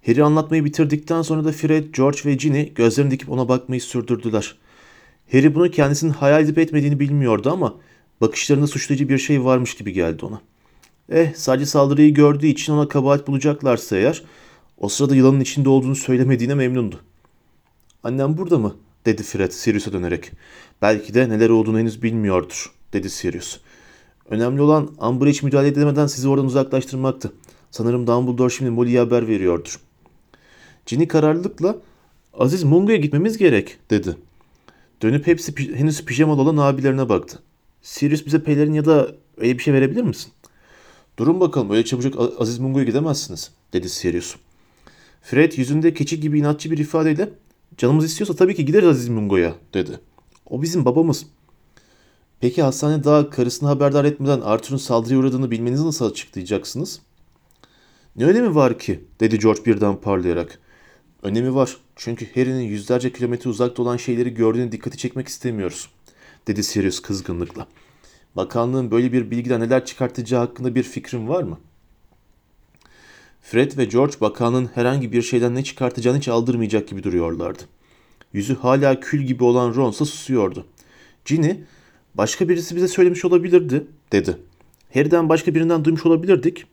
[0.06, 4.56] Harry anlatmayı bitirdikten sonra da Fred, George ve Ginny gözlerini dikip ona bakmayı sürdürdüler.
[5.32, 7.74] Harry bunu kendisinin hayal edip etmediğini bilmiyordu ama
[8.20, 10.40] bakışlarında suçlayıcı bir şey varmış gibi geldi ona.
[11.10, 14.22] Eh sadece saldırıyı gördüğü için ona kabahat bulacaklarsa eğer
[14.78, 17.00] o sırada yılanın içinde olduğunu söylemediğine memnundu.
[18.02, 18.76] Annem burada mı?
[19.06, 20.32] dedi Fred Sirius'a dönerek.
[20.82, 23.58] Belki de neler olduğunu henüz bilmiyordur dedi Sirius.
[24.30, 27.32] Önemli olan Amber'e hiç müdahale edemeden sizi oradan uzaklaştırmaktı.
[27.70, 29.80] Sanırım Dumbledore şimdi Molly'ye haber veriyordur.
[30.86, 31.76] Ginny kararlılıkla
[32.38, 34.16] Aziz Mungo'ya gitmemiz gerek dedi.
[35.02, 37.38] Dönüp hepsi henüz pijamalı olan abilerine baktı.
[37.82, 40.32] Sirius bize pelerin ya da öyle bir şey verebilir misin?
[41.18, 44.36] Durun bakalım öyle çabucak Aziz Mungo'ya gidemezsiniz dedi Sirius.
[45.22, 47.30] Fred yüzünde keçi gibi inatçı bir ifadeyle
[47.76, 50.00] canımız istiyorsa tabii ki gideriz Aziz Mungo'ya dedi.
[50.50, 51.26] O bizim babamız.
[52.40, 57.00] Peki hastane daha karısını haberdar etmeden Arthur'un saldırıya uğradığını bilmenizi nasıl açıklayacaksınız?
[58.16, 59.04] Ne önemi var ki?
[59.20, 60.60] dedi George birden parlayarak.
[61.22, 61.76] Önemi var.
[61.96, 65.88] Çünkü Harry'nin yüzlerce kilometre uzakta olan şeyleri gördüğüne dikkati çekmek istemiyoruz.
[66.46, 67.66] Dedi Sirius kızgınlıkla.
[68.36, 71.58] Bakanlığın böyle bir bilgiden neler çıkartacağı hakkında bir fikrin var mı?
[73.42, 77.62] Fred ve George bakanlığın herhangi bir şeyden ne çıkartacağını hiç aldırmayacak gibi duruyorlardı.
[78.32, 80.66] Yüzü hala kül gibi olan Ron ise susuyordu.
[81.24, 81.56] Ginny,
[82.16, 84.36] Başka birisi bize söylemiş olabilirdi, dedi.
[84.94, 86.64] Harry'den başka birinden duymuş olabilirdik.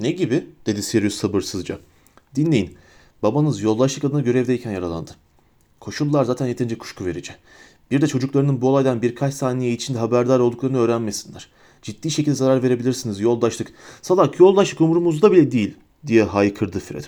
[0.00, 0.46] Ne gibi?
[0.66, 1.78] dedi Sirius sabırsızca.
[2.34, 2.76] Dinleyin.
[3.22, 5.10] Babanız yoldaşlık adına görevdeyken yaralandı.
[5.80, 7.32] Koşullar zaten yeterince kuşku verici.
[7.90, 11.48] Bir de çocuklarının bu olaydan birkaç saniye içinde haberdar olduklarını öğrenmesinler.
[11.82, 13.72] Ciddi şekilde zarar verebilirsiniz yoldaşlık.
[14.02, 15.74] Salak yoldaşlık umurumuzda bile değil
[16.06, 17.04] diye haykırdı Fred.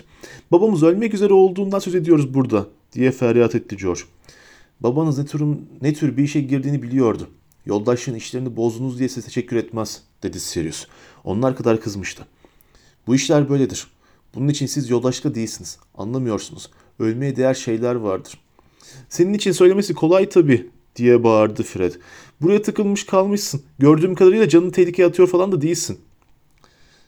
[0.51, 4.01] Babamız ölmek üzere olduğundan söz ediyoruz burada diye feryat etti George.
[4.79, 5.43] Babanız ne tür,
[5.81, 7.27] ne tür bir işe girdiğini biliyordu.
[7.65, 10.87] Yoldaşlığın işlerini bozdunuz diye size teşekkür etmez dedi Sirius.
[11.23, 12.25] Onlar kadar kızmıştı.
[13.07, 13.87] Bu işler böyledir.
[14.35, 15.77] Bunun için siz yoldaşlıkta değilsiniz.
[15.97, 16.69] Anlamıyorsunuz.
[16.99, 18.39] Ölmeye değer şeyler vardır.
[19.09, 21.93] Senin için söylemesi kolay tabii diye bağırdı Fred.
[22.41, 23.61] Buraya tıkılmış kalmışsın.
[23.79, 25.99] Gördüğüm kadarıyla canını tehlikeye atıyor falan da değilsin.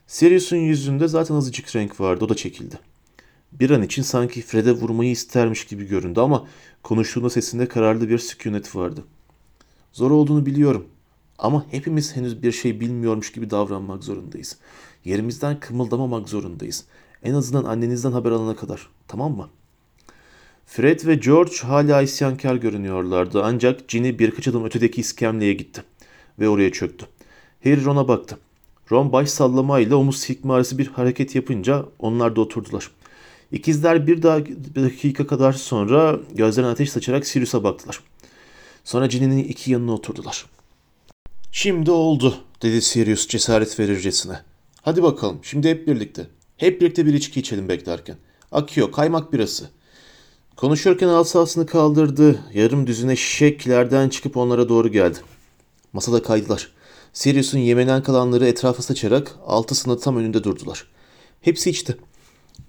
[0.08, 2.26] Sirius'un yüzünde zaten azıcık renk vardı.
[2.26, 2.80] O da çekildi.
[3.52, 6.48] Bir an için sanki Fred'e vurmayı istermiş gibi göründü ama
[6.84, 9.04] konuştuğunda sesinde kararlı bir sükunet vardı.
[9.94, 10.86] Zor olduğunu biliyorum
[11.40, 14.58] ama hepimiz henüz bir şey bilmiyormuş gibi davranmak zorundayız.
[15.06, 16.86] Yerimizden kımıldamamak zorundayız.
[17.24, 18.90] En azından annenizden haber alana kadar.
[19.08, 19.50] Tamam mı?
[20.72, 25.84] Fred ve George hala isyankar görünüyorlardı ancak Ginny birkaç adım ötedeki iskemleye gitti
[26.40, 27.06] ve oraya çöktü.
[27.64, 28.38] Harry Ron'a baktı.
[28.92, 32.92] Ron baş sallamayla omuz silkme arası bir hareket yapınca onlar da oturdular.
[33.52, 38.00] İkizler bir, daha, bir dakika kadar sonra gözlerine ateş saçarak Sirius'a baktılar.
[38.84, 40.46] Sonra Ginny'nin iki yanına oturdular.
[41.52, 44.40] Şimdi oldu dedi Sirius cesaret verircesine.
[44.82, 46.28] Hadi bakalım şimdi hep birlikte.
[46.58, 48.18] Hep birlikte bir içki içelim beklerken.
[48.52, 49.70] Akıyor kaymak birası.
[50.62, 52.40] Konuşurken asasını kaldırdı.
[52.54, 55.18] Yarım düzine şişeklerden çıkıp onlara doğru geldi.
[55.94, 56.72] Masada kaydılar.
[57.14, 60.88] Sirius'un yemenen kalanları etrafa saçarak altısını tam önünde durdular.
[61.42, 61.98] Hepsi içti.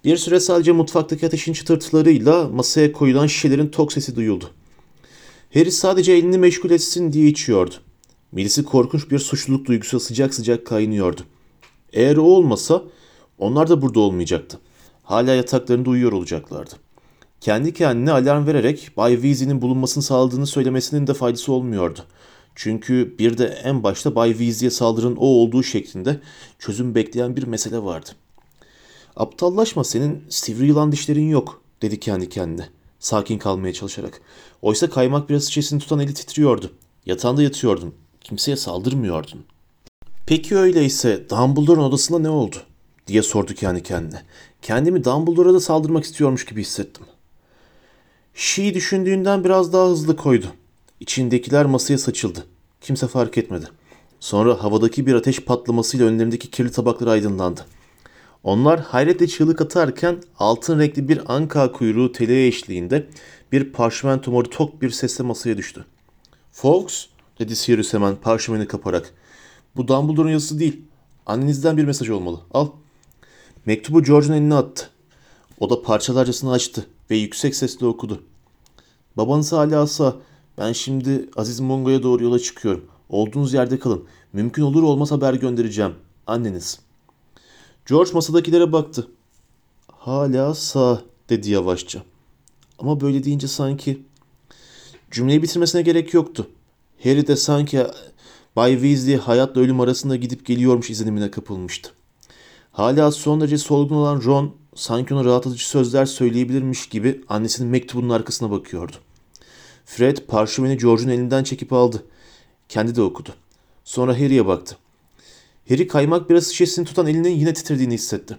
[0.03, 4.49] Bir süre sadece mutfaktaki ateşin çıtırtılarıyla masaya koyulan şişelerin tok sesi duyuldu.
[5.53, 7.75] Harry sadece elini meşgul etsin diye içiyordu.
[8.31, 11.21] Midesi korkunç bir suçluluk duygusu sıcak sıcak kaynıyordu.
[11.91, 12.83] Eğer o olmasa
[13.37, 14.59] onlar da burada olmayacaktı.
[15.03, 16.82] Hala yataklarında uyuyor olacaklardı.
[17.43, 21.99] Kendi kendine alarm vererek Bay Weasley'nin bulunmasını sağladığını söylemesinin de faydası olmuyordu.
[22.55, 26.19] Çünkü bir de en başta Bay Weasley'e saldırın o olduğu şeklinde
[26.59, 28.09] çözüm bekleyen bir mesele vardı.
[29.15, 32.69] Aptallaşma senin sivri yılan dişlerin yok dedi kendi kendine.
[32.99, 34.21] Sakin kalmaya çalışarak.
[34.61, 36.71] Oysa kaymak biraz şişesini tutan eli titriyordu.
[37.05, 37.93] Yatağında yatıyordun.
[38.21, 39.45] Kimseye saldırmıyordun.
[40.25, 42.55] Peki öyleyse Dumbledore'un odasında ne oldu?
[43.07, 44.21] diye sordu kendi kendine.
[44.61, 47.05] Kendimi Dumbledore'a da saldırmak istiyormuş gibi hissettim.
[48.33, 50.45] Şii düşündüğünden biraz daha hızlı koydu.
[50.99, 52.45] İçindekiler masaya saçıldı.
[52.81, 53.65] Kimse fark etmedi.
[54.19, 57.65] Sonra havadaki bir ateş patlamasıyla önlerindeki kirli tabaklar aydınlandı.
[58.43, 63.07] Onlar hayretle çığlık atarken altın renkli bir anka kuyruğu tele eşliğinde
[63.51, 65.85] bir parşömen moru tok bir sesle masaya düştü.
[66.51, 67.05] Fox,
[67.39, 69.13] dedi Sirius hemen parşömeni kaparak.
[69.75, 70.81] Bu Dumbledore'un yazısı değil.
[71.25, 72.39] Annenizden bir mesaj olmalı.
[72.53, 72.67] Al.
[73.65, 74.89] Mektubu George'un eline attı.
[75.59, 78.23] O da parçalarcasını açtı ve yüksek sesle okudu.
[79.17, 80.15] Babanız hala sağ.
[80.57, 82.85] Ben şimdi Aziz Mongo'ya doğru yola çıkıyorum.
[83.09, 84.03] Olduğunuz yerde kalın.
[84.33, 85.95] Mümkün olur olmaz haber göndereceğim.
[86.27, 86.79] Anneniz.
[87.85, 89.07] George masadakilere baktı.
[89.87, 92.03] Hala sağ dedi yavaşça.
[92.79, 94.03] Ama böyle deyince sanki...
[95.11, 96.47] Cümleyi bitirmesine gerek yoktu.
[97.03, 97.87] Harry de sanki
[98.55, 101.91] Bay Weasley hayatla ölüm arasında gidip geliyormuş izlenimine kapılmıştı.
[102.71, 108.51] Hala son derece solgun olan Ron sanki ona rahatlatıcı sözler söyleyebilirmiş gibi annesinin mektubunun arkasına
[108.51, 108.95] bakıyordu.
[109.85, 112.03] Fred parşömeni George'un elinden çekip aldı.
[112.69, 113.29] Kendi de okudu.
[113.83, 114.77] Sonra Harry'e baktı.
[115.69, 118.37] Harry kaymak biraz şişesini tutan elinin yine titrediğini hissetti.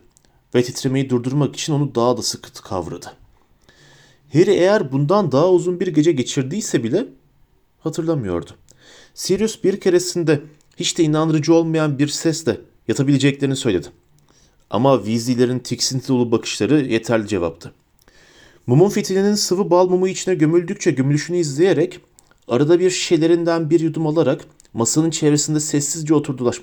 [0.54, 3.12] Ve titremeyi durdurmak için onu daha da sıkı kavradı.
[4.32, 7.06] Harry eğer bundan daha uzun bir gece geçirdiyse bile
[7.80, 8.50] hatırlamıyordu.
[9.14, 10.40] Sirius bir keresinde
[10.76, 13.88] hiç de inandırıcı olmayan bir sesle yatabileceklerini söyledi.
[14.70, 17.72] Ama Weasley'lerin tiksinti dolu bakışları yeterli cevaptı.
[18.66, 22.00] Mumun fitilinin sıvı bal mumu içine gömüldükçe gömülüşünü izleyerek
[22.48, 26.60] arada bir şişelerinden bir yudum alarak masanın çevresinde sessizce oturdular.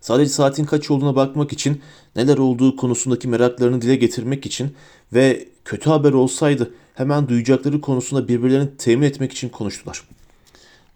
[0.00, 1.80] Sadece saatin kaç olduğuna bakmak için,
[2.16, 4.74] neler olduğu konusundaki meraklarını dile getirmek için
[5.12, 10.02] ve kötü haber olsaydı hemen duyacakları konusunda birbirlerini temin etmek için konuştular.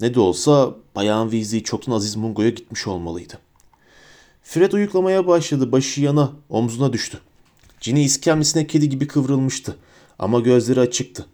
[0.00, 3.45] Ne de olsa Bayan Weasley çoktan Aziz Mungo'ya gitmiş olmalıydı.
[4.48, 5.72] Fred uyuklamaya başladı.
[5.72, 7.18] Başı yana, omzuna düştü.
[7.80, 9.76] Ginny iskemlesine kedi gibi kıvrılmıştı.
[10.18, 11.26] Ama gözleri açıktı.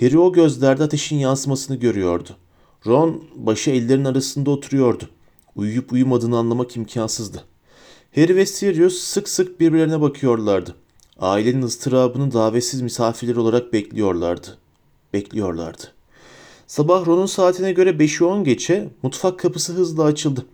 [0.00, 2.36] Harry o gözlerde ateşin yansımasını görüyordu.
[2.86, 5.08] Ron başı ellerin arasında oturuyordu.
[5.56, 7.44] Uyuyup uyumadığını anlamak imkansızdı.
[8.14, 10.74] Harry ve Sirius sık sık birbirlerine bakıyorlardı.
[11.18, 14.58] Ailenin ıstırabını davetsiz misafirler olarak bekliyorlardı.
[15.12, 15.82] Bekliyorlardı.
[16.66, 20.46] Sabah Ron'un saatine göre 5'i 10 geçe mutfak kapısı hızla açıldı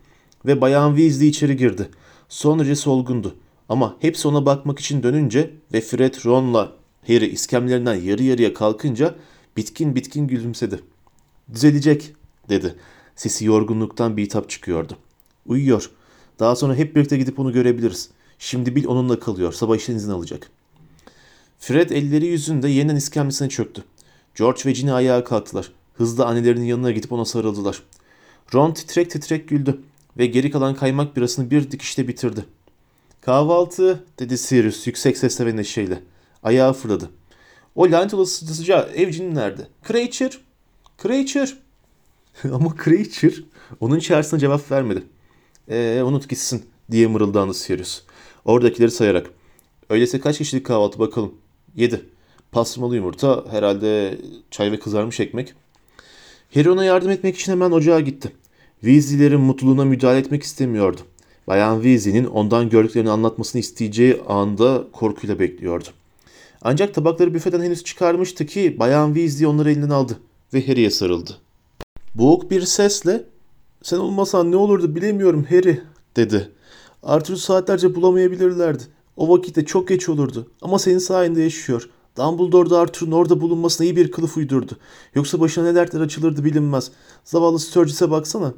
[0.46, 1.88] ve Bayan Weasley içeri girdi.
[2.34, 3.36] Son derece solgundu
[3.68, 6.72] ama hepsi ona bakmak için dönünce ve Fred Ron'la
[7.06, 9.14] Harry iskemlerinden yarı yarıya kalkınca
[9.56, 10.80] bitkin bitkin gülümsedi.
[11.52, 12.14] Düzelecek
[12.48, 12.74] dedi.
[13.16, 14.96] Sesi yorgunluktan bitap çıkıyordu.
[15.46, 15.90] Uyuyor.
[16.38, 18.10] Daha sonra hep birlikte gidip onu görebiliriz.
[18.38, 19.52] Şimdi Bill onunla kalıyor.
[19.52, 20.50] Sabah işten izin alacak.
[21.58, 23.84] Fred elleri yüzünde yeniden iskemlesine çöktü.
[24.34, 25.72] George ve Ginny ayağa kalktılar.
[25.94, 27.82] Hızla annelerinin yanına gidip ona sarıldılar.
[28.54, 29.80] Ron titrek titrek güldü
[30.18, 32.44] ve geri kalan kaymak birasını bir dikişte bitirdi.
[33.20, 36.02] Kahvaltı dedi Sirius yüksek sesle ve neşeyle.
[36.42, 37.10] Ayağı fırladı.
[37.74, 39.68] O lanet olası sıcağı evcinin nerede?
[39.88, 40.34] Creature!
[41.02, 41.50] Creature!
[42.54, 43.34] Ama Creature
[43.80, 45.02] onun çağrısına cevap vermedi.
[45.68, 48.02] Eee unut gitsin diye mırıldandı Sirius.
[48.44, 49.30] Oradakileri sayarak.
[49.90, 51.34] Öyleyse kaç kişilik kahvaltı bakalım?
[51.76, 52.04] Yedi.
[52.52, 54.18] Pastırmalı yumurta, herhalde
[54.50, 55.54] çay ve kızarmış ekmek.
[56.54, 58.32] Harry ona yardım etmek için hemen ocağa gitti.
[58.84, 61.00] Weasley'lerin mutluluğuna müdahale etmek istemiyordu.
[61.46, 65.88] Bayan Weasley'nin ondan gördüklerini anlatmasını isteyeceği anda korkuyla bekliyordu.
[66.62, 70.18] Ancak tabakları büfeden henüz çıkarmıştı ki Bayan Weasley onları elinden aldı
[70.54, 71.36] ve Harry'e sarıldı.
[72.14, 73.24] Boğuk bir sesle
[73.82, 75.82] ''Sen olmasan ne olurdu bilemiyorum Harry''
[76.16, 76.50] dedi.
[77.02, 78.82] Arthur'u saatlerce bulamayabilirlerdi.
[79.16, 81.88] O vakitte çok geç olurdu ama senin sayende yaşıyor.
[82.16, 84.72] Dumbledore da Arthur'un orada bulunmasına iyi bir kılıf uydurdu.
[85.14, 86.90] Yoksa başına ne dertler açılırdı bilinmez.
[87.24, 88.54] Zavallı Sturgis'e baksana.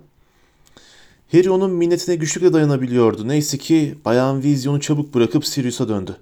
[1.33, 3.29] Harry onun minnetine güçlükle dayanabiliyordu.
[3.29, 6.17] Neyse ki Bayan Weasley onu çabuk bırakıp Sirius'a döndü.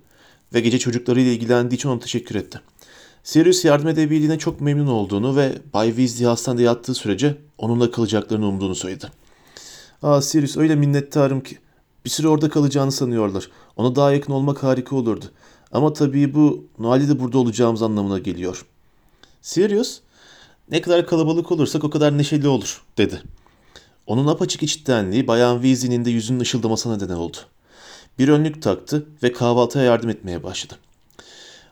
[0.55, 2.61] Ve gece çocuklarıyla ilgilendiği için ona teşekkür etti.
[3.25, 8.75] Sirius yardım edebildiğine çok memnun olduğunu ve Bay Weasley hastanede yattığı sürece onunla kalacaklarını umduğunu
[8.75, 9.07] söyledi.
[10.03, 11.59] Aa Sirius öyle minnettarım ki.
[12.05, 13.51] Bir süre orada kalacağını sanıyorlar.
[13.77, 15.25] Ona daha yakın olmak harika olurdu.
[15.73, 18.65] Ama tabii bu Noel'de de burada olacağımız anlamına geliyor.
[19.43, 20.01] Sirius,
[20.71, 23.23] ne kadar kalabalık olursak o kadar neşeli olur, dedi.
[24.07, 27.37] Onun apaçık içtenliği Bayan Weasley'nin de yüzünün ışıldamasına neden oldu.
[28.19, 30.75] Bir önlük taktı ve kahvaltıya yardım etmeye başladı.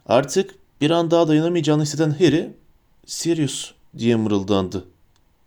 [0.06, 2.50] Artık bir an daha dayanamayacağını hisseden Harry,
[3.06, 4.84] Sirius diye mırıldandı.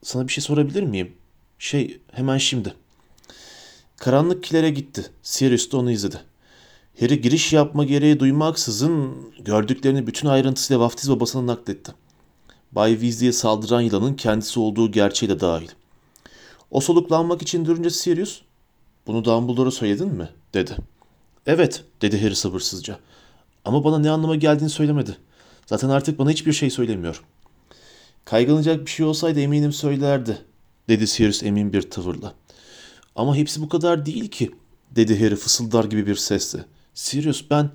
[0.04, 1.14] Sana bir şey sorabilir miyim?
[1.60, 2.74] Şey, hemen şimdi.
[3.98, 5.06] Karanlık kilere gitti.
[5.24, 6.22] Sirius da onu izledi.
[7.00, 11.92] Harry giriş yapma gereği duymaksızın gördüklerini bütün ayrıntısıyla vaftiz babasına nakletti.
[12.72, 15.70] Bay Weasley'e saldıran yılanın kendisi olduğu gerçeği de dahil.
[16.76, 18.42] O soluklanmak için durunca Sirius,
[19.08, 20.76] ''Bunu Dumbledore'a söyledin mi?'' dedi.
[21.48, 23.00] ''Evet'' dedi Harry sabırsızca.
[23.66, 25.18] ''Ama bana ne anlama geldiğini söylemedi.
[25.66, 27.22] Zaten artık bana hiçbir şey söylemiyor.''
[28.26, 30.46] ''Kaygılanacak bir şey olsaydı eminim söylerdi.''
[30.90, 32.34] dedi Sirius emin bir tavırla.
[33.16, 34.52] ''Ama hepsi bu kadar değil ki.''
[34.92, 36.66] dedi Harry fısıldar gibi bir sesle.
[36.94, 37.70] Sirius ben...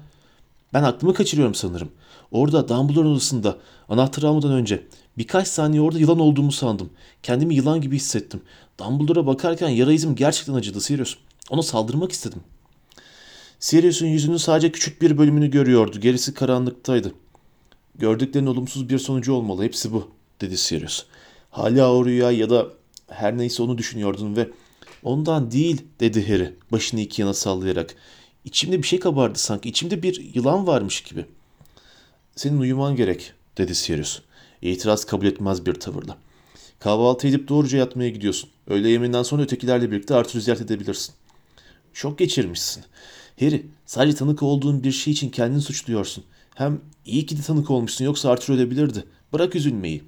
[0.73, 1.93] Ben aklımı kaçırıyorum sanırım.
[2.31, 4.87] Orada Dumbledore'un odasında anahtarı almadan önce
[5.19, 6.91] birkaç saniye orada yılan olduğumu sandım.
[7.23, 8.43] Kendimi yılan gibi hissettim.
[8.79, 11.17] Dumbledore'a bakarken yara izim gerçekten acıdı Sirius.
[11.51, 12.41] Ona saldırmak istedim.
[13.61, 16.01] Sirius'un yüzünün sadece küçük bir bölümünü görüyordu.
[16.01, 17.13] Gerisi karanlıktaydı.
[17.99, 19.65] Gördüklerin olumsuz bir sonucu olmalı.
[19.65, 21.05] Hepsi bu, dedi Sirius.
[21.51, 22.67] Hala o rüya ya da
[23.09, 24.51] her neyse onu düşünüyordun ve
[25.03, 27.95] ondan değil, dedi Harry başını iki yana sallayarak.
[28.45, 29.69] İçimde bir şey kabardı sanki.
[29.69, 31.27] İçimde bir yılan varmış gibi.
[32.41, 34.21] Senin uyuman gerek, dedi Sirius.
[34.63, 36.19] İtiraz kabul etmez bir tavırla.
[36.79, 38.51] Kahvaltı edip doğruca yatmaya gidiyorsun.
[38.67, 41.15] Öğle yemeğinden sonra ötekilerle birlikte Arthur'u ziyaret edebilirsin.
[41.93, 42.85] Çok geçirmişsin.
[43.41, 46.25] Harry, sadece tanık olduğun bir şey için kendini suçluyorsun.
[46.55, 49.05] Hem iyi ki de tanık olmuşsun yoksa Arthur ölebilirdi.
[49.33, 50.05] Bırak üzülmeyi.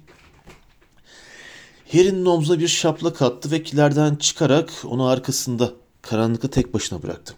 [1.91, 7.35] Harry'nin omzuna bir şaplak attı ve kilerden çıkarak onu arkasında karanlıkta tek başına bıraktı.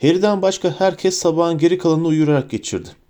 [0.00, 3.03] Harry'den başka herkes sabahın geri kalanını uyurarak geçirdi.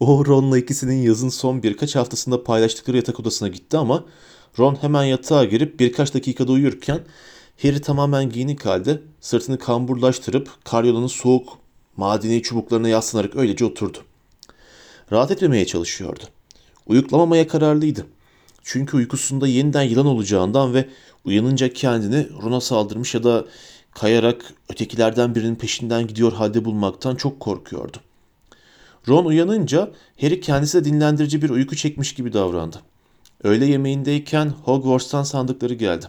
[0.00, 4.04] O Ron'la ikisinin yazın son birkaç haftasında paylaştıkları yatak odasına gitti ama
[4.58, 7.00] Ron hemen yatağa girip birkaç dakikada uyurken
[7.62, 11.58] Harry tamamen giyinik halde sırtını kamburlaştırıp karyolanın soğuk
[11.96, 13.98] madeni çubuklarına yaslanarak öylece oturdu.
[15.12, 16.24] Rahat etmemeye çalışıyordu.
[16.86, 18.06] Uyuklamamaya kararlıydı.
[18.62, 20.88] Çünkü uykusunda yeniden yılan olacağından ve
[21.24, 23.44] uyanınca kendini Ron'a saldırmış ya da
[23.94, 27.96] kayarak ötekilerden birinin peşinden gidiyor halde bulmaktan çok korkuyordu.
[29.08, 32.76] Ron uyanınca Harry kendisi de dinlendirici bir uyku çekmiş gibi davrandı.
[33.42, 36.06] Öğle yemeğindeyken Hogwarts'tan sandıkları geldi.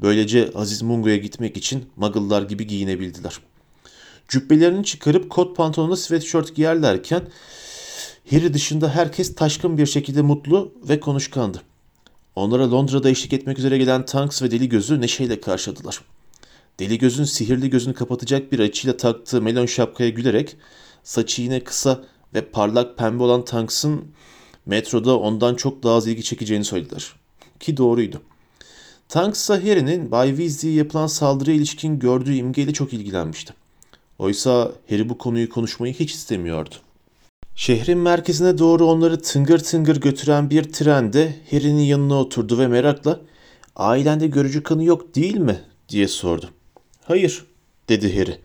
[0.00, 3.38] Böylece Aziz Mungo'ya gitmek için Muggle'lar gibi giyinebildiler.
[4.28, 7.22] Cübbelerini çıkarıp kot pantolonla sweatshirt giyerlerken
[8.30, 11.62] Harry dışında herkes taşkın bir şekilde mutlu ve konuşkandı.
[12.36, 16.00] Onlara Londra'da eşlik etmek üzere gelen Tanks ve Deli Gözü neşeyle karşıladılar.
[16.78, 20.56] Deli Göz'ün sihirli gözünü kapatacak bir açıyla taktığı melon şapkaya gülerek
[21.02, 24.04] saçı yine kısa ve parlak pembe olan Tanks'ın
[24.66, 27.12] metroda ondan çok daha az ilgi çekeceğini söylediler.
[27.60, 28.22] ki doğruydu.
[29.08, 33.54] Tanks ise Harry'nin Bay Weasley'e yapılan saldırıya ilişkin gördüğü imgeyle çok ilgilenmişti.
[34.18, 36.74] Oysa Harry bu konuyu konuşmayı hiç istemiyordu.
[37.54, 43.20] Şehrin merkezine doğru onları tıngır tıngır götüren bir trende Harry'nin yanına oturdu ve merakla
[43.76, 46.50] ''Ailende görücü kanı yok değil mi?'' diye sordu.
[47.04, 47.44] ''Hayır''
[47.88, 48.38] dedi Harry.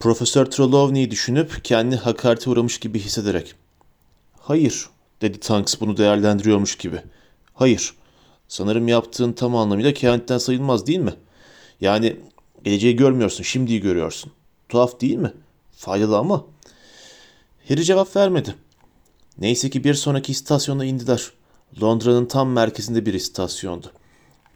[0.00, 3.54] Profesör Trelawney'i düşünüp kendi hakarete uğramış gibi hissederek.
[4.40, 4.88] ''Hayır''
[5.20, 7.02] dedi Tanks bunu değerlendiriyormuş gibi.
[7.54, 7.94] ''Hayır.
[8.48, 11.14] Sanırım yaptığın tam anlamıyla kehanetten sayılmaz değil mi?
[11.80, 12.16] Yani
[12.64, 14.32] geleceği görmüyorsun, şimdiyi görüyorsun.
[14.68, 15.32] Tuhaf değil mi?
[15.72, 16.44] Faydalı ama.''
[17.68, 18.54] Harry cevap vermedi.
[19.38, 21.30] Neyse ki bir sonraki istasyona indiler.
[21.82, 23.92] Londra'nın tam merkezinde bir istasyondu.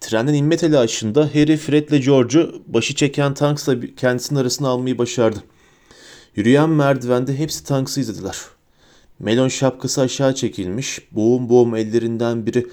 [0.05, 5.43] Trenden inme telaşında Harry, Fred ile George'u başı çeken Tanks'la kendisinin arasına almayı başardı.
[6.37, 8.37] Yürüyen merdivende hepsi Tanks'ı izlediler.
[9.19, 12.67] Melon şapkası aşağı çekilmiş, boğum boğum ellerinden biri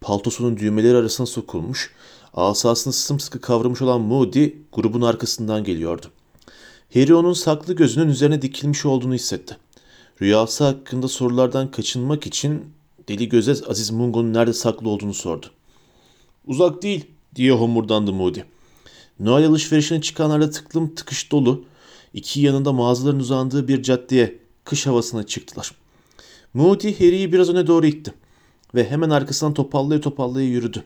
[0.00, 1.90] paltosunun düğmeleri arasına sokulmuş,
[2.34, 6.06] asasını sımsıkı kavramış olan Moody grubun arkasından geliyordu.
[6.94, 9.56] Harry onun saklı gözünün üzerine dikilmiş olduğunu hissetti.
[10.22, 12.64] Rüyası hakkında sorulardan kaçınmak için
[13.08, 15.46] deli göze Aziz Mungo'nun nerede saklı olduğunu sordu.
[16.46, 18.40] Uzak değil diye homurdandı Moody.
[19.20, 21.64] Noel alışverişine çıkanlarla tıklım tıkış dolu,
[22.14, 25.72] iki yanında mağazaların uzandığı bir caddeye kış havasına çıktılar.
[26.54, 28.14] Moody Harry'i biraz öne doğru itti
[28.74, 30.84] ve hemen arkasından topallaya topallaya yürüdü.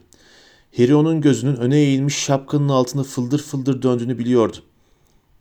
[0.77, 4.57] Harry onun gözünün öne eğilmiş şapkanın altında fıldır fıldır döndüğünü biliyordu.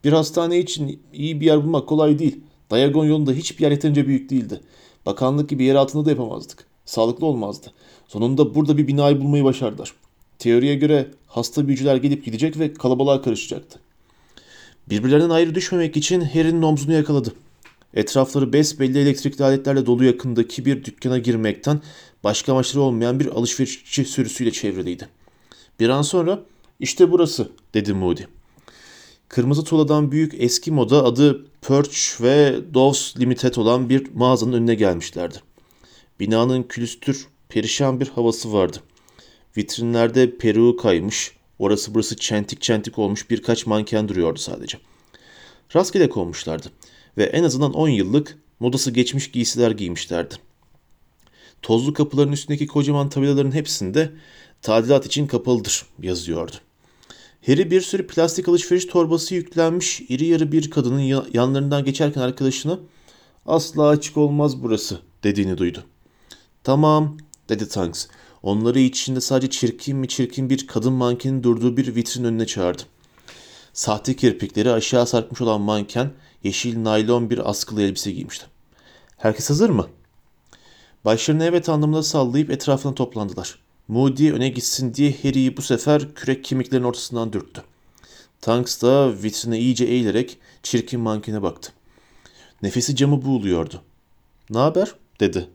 [0.04, 2.40] Bir hastane için iyi bir yer bulmak kolay değil.
[2.70, 4.60] Dayagon yolunda hiçbir yer yeterince büyük değildi.
[5.06, 6.66] Bakanlık gibi yer altında da yapamazdık.
[6.84, 7.72] Sağlıklı olmazdı.
[8.08, 9.92] Sonunda burada bir binayı bulmayı başardılar.
[10.40, 13.78] Teoriye göre hasta büyücüler gelip gidecek ve kalabalığa karışacaktı.
[14.88, 17.34] Birbirlerinden ayrı düşmemek için Harry'nin omzunu yakaladı.
[17.94, 21.80] Etrafları besbelli elektrikli aletlerle dolu yakındaki bir dükkana girmekten
[22.24, 25.08] başka amaçları olmayan bir alışverişçi sürüsüyle çevriliydi.
[25.80, 26.42] Bir an sonra
[26.80, 28.22] işte burası dedi Moody.
[29.28, 35.38] Kırmızı tuğladan büyük eski moda adı Perch ve Doves Limited olan bir mağazanın önüne gelmişlerdi.
[36.20, 38.78] Binanın külüstür, perişan bir havası vardı.
[39.56, 44.78] Vitrinlerde peruğu kaymış, orası burası çentik çentik olmuş birkaç manken duruyordu sadece.
[45.76, 46.66] Rastgele konmuşlardı
[47.18, 50.34] ve en azından 10 yıllık modası geçmiş giysiler giymişlerdi.
[51.62, 54.12] Tozlu kapıların üstündeki kocaman tabelaların hepsinde
[54.62, 56.56] tadilat için kapalıdır yazıyordu.
[57.46, 62.78] Harry bir sürü plastik alışveriş torbası yüklenmiş iri yarı bir kadının yanlarından geçerken arkadaşına
[63.46, 65.84] asla açık olmaz burası dediğini duydu.
[66.64, 68.06] Tamam dedi Tanks.
[68.42, 72.82] Onları içinde sadece çirkin mi çirkin bir kadın mankenin durduğu bir vitrin önüne çağırdı.
[73.72, 76.10] Sahte kirpikleri aşağı sarkmış olan manken
[76.44, 78.46] yeşil naylon bir askılı elbise giymişti.
[79.16, 79.86] Herkes hazır mı?
[81.04, 83.58] Başlarını evet anlamında sallayıp etrafına toplandılar.
[83.88, 87.62] Moody öne gitsin diye Harry'i bu sefer kürek kemiklerinin ortasından dürttü.
[88.40, 91.72] Tanks da vitrine iyice eğilerek çirkin mankene baktı.
[92.62, 93.82] Nefesi camı buğuluyordu.
[94.50, 94.94] Ne haber?
[95.20, 95.48] dedi.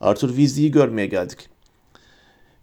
[0.00, 1.38] Arthur Weasley'i görmeye geldik.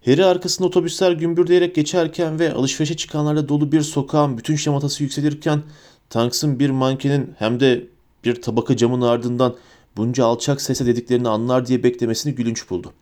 [0.06, 5.64] Harry arkasında otobüsler gümbürdeyerek geçerken ve alışverişe çıkanlarla dolu bir sokağın bütün şematası yükselirken
[6.10, 7.88] Tanks'ın bir mankenin hem de
[8.24, 9.56] bir tabaka camın ardından
[9.98, 12.94] bunca alçak sese dediklerini anlar diye beklemesini gülünç buldu.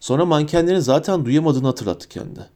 [0.00, 2.46] Sonra mankenlerin zaten duyamadığını hatırlattı kendine.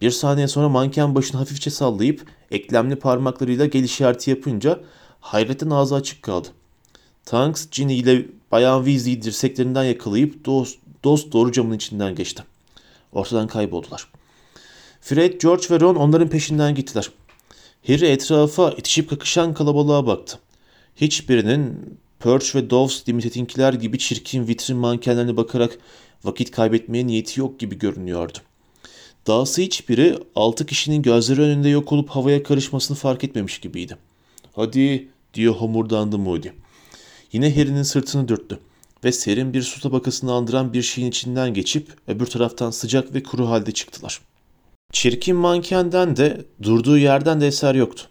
[0.00, 4.80] Bir saniye sonra manken başını hafifçe sallayıp eklemli parmaklarıyla gel işareti yapınca
[5.20, 6.48] hayretten ağzı açık kaldı.
[7.24, 12.44] Tanks Ginny ile Bayan Weasley'i dirseklerinden yakalayıp dost, dost doğru camın içinden geçti.
[13.12, 14.06] Ortadan kayboldular.
[15.00, 17.10] Fred, George ve Ron onların peşinden gittiler.
[17.86, 20.38] Harry etrafa itişip kakışan kalabalığa baktı.
[20.96, 25.78] Hiçbirinin Perch ve Doves Limited'inkiler gibi çirkin vitrin mankenlerine bakarak
[26.24, 28.38] vakit kaybetmeye niyeti yok gibi görünüyordu.
[29.26, 33.96] Dahası hiçbiri altı kişinin gözleri önünde yok olup havaya karışmasını fark etmemiş gibiydi.
[34.52, 36.48] Hadi diyor homurdandı Moody.
[37.32, 38.58] Yine Harry'nin sırtını dürttü
[39.04, 43.48] ve serin bir su tabakasını andıran bir şeyin içinden geçip öbür taraftan sıcak ve kuru
[43.48, 44.20] halde çıktılar.
[44.92, 48.04] Çirkin mankenden de durduğu yerden de eser yoktu.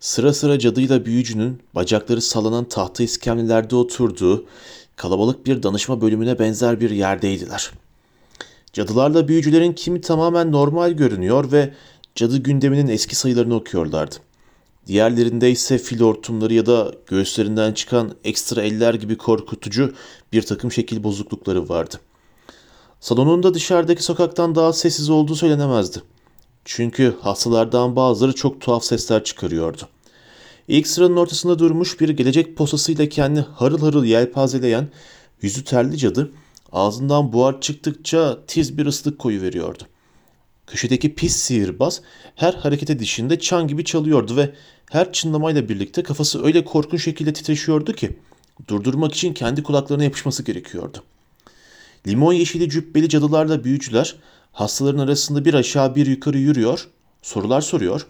[0.00, 4.46] Sıra sıra cadıyla büyücünün bacakları sallanan tahta iskemlelerde oturduğu
[4.96, 7.70] kalabalık bir danışma bölümüne benzer bir yerdeydiler.
[8.72, 11.74] Cadılarla büyücülerin kimi tamamen normal görünüyor ve
[12.14, 14.14] cadı gündeminin eski sayılarını okuyorlardı.
[14.90, 19.94] Diğerlerinde ise fil hortumları ya da göğüslerinden çıkan ekstra eller gibi korkutucu
[20.32, 22.00] bir takım şekil bozuklukları vardı.
[23.00, 26.02] Salonun da dışarıdaki sokaktan daha sessiz olduğu söylenemezdi.
[26.64, 29.82] Çünkü hastalardan bazıları çok tuhaf sesler çıkarıyordu.
[30.68, 34.88] İlk sıranın ortasında durmuş bir gelecek posasıyla kendi harıl harıl yelpazeleyen
[35.42, 36.32] yüzü terli cadı
[36.72, 39.82] ağzından buhar çıktıkça tiz bir ıslık koyu veriyordu.
[40.66, 42.02] Köşedeki pis sihirbaz
[42.34, 44.54] her harekete dişinde çan gibi çalıyordu ve
[44.90, 48.18] her çınlamayla birlikte kafası öyle korkunç şekilde titreşiyordu ki
[48.68, 51.02] durdurmak için kendi kulaklarına yapışması gerekiyordu.
[52.06, 54.16] Limon yeşili cübbeli cadılarla büyücüler
[54.52, 56.88] hastaların arasında bir aşağı bir yukarı yürüyor,
[57.22, 58.06] sorular soruyor,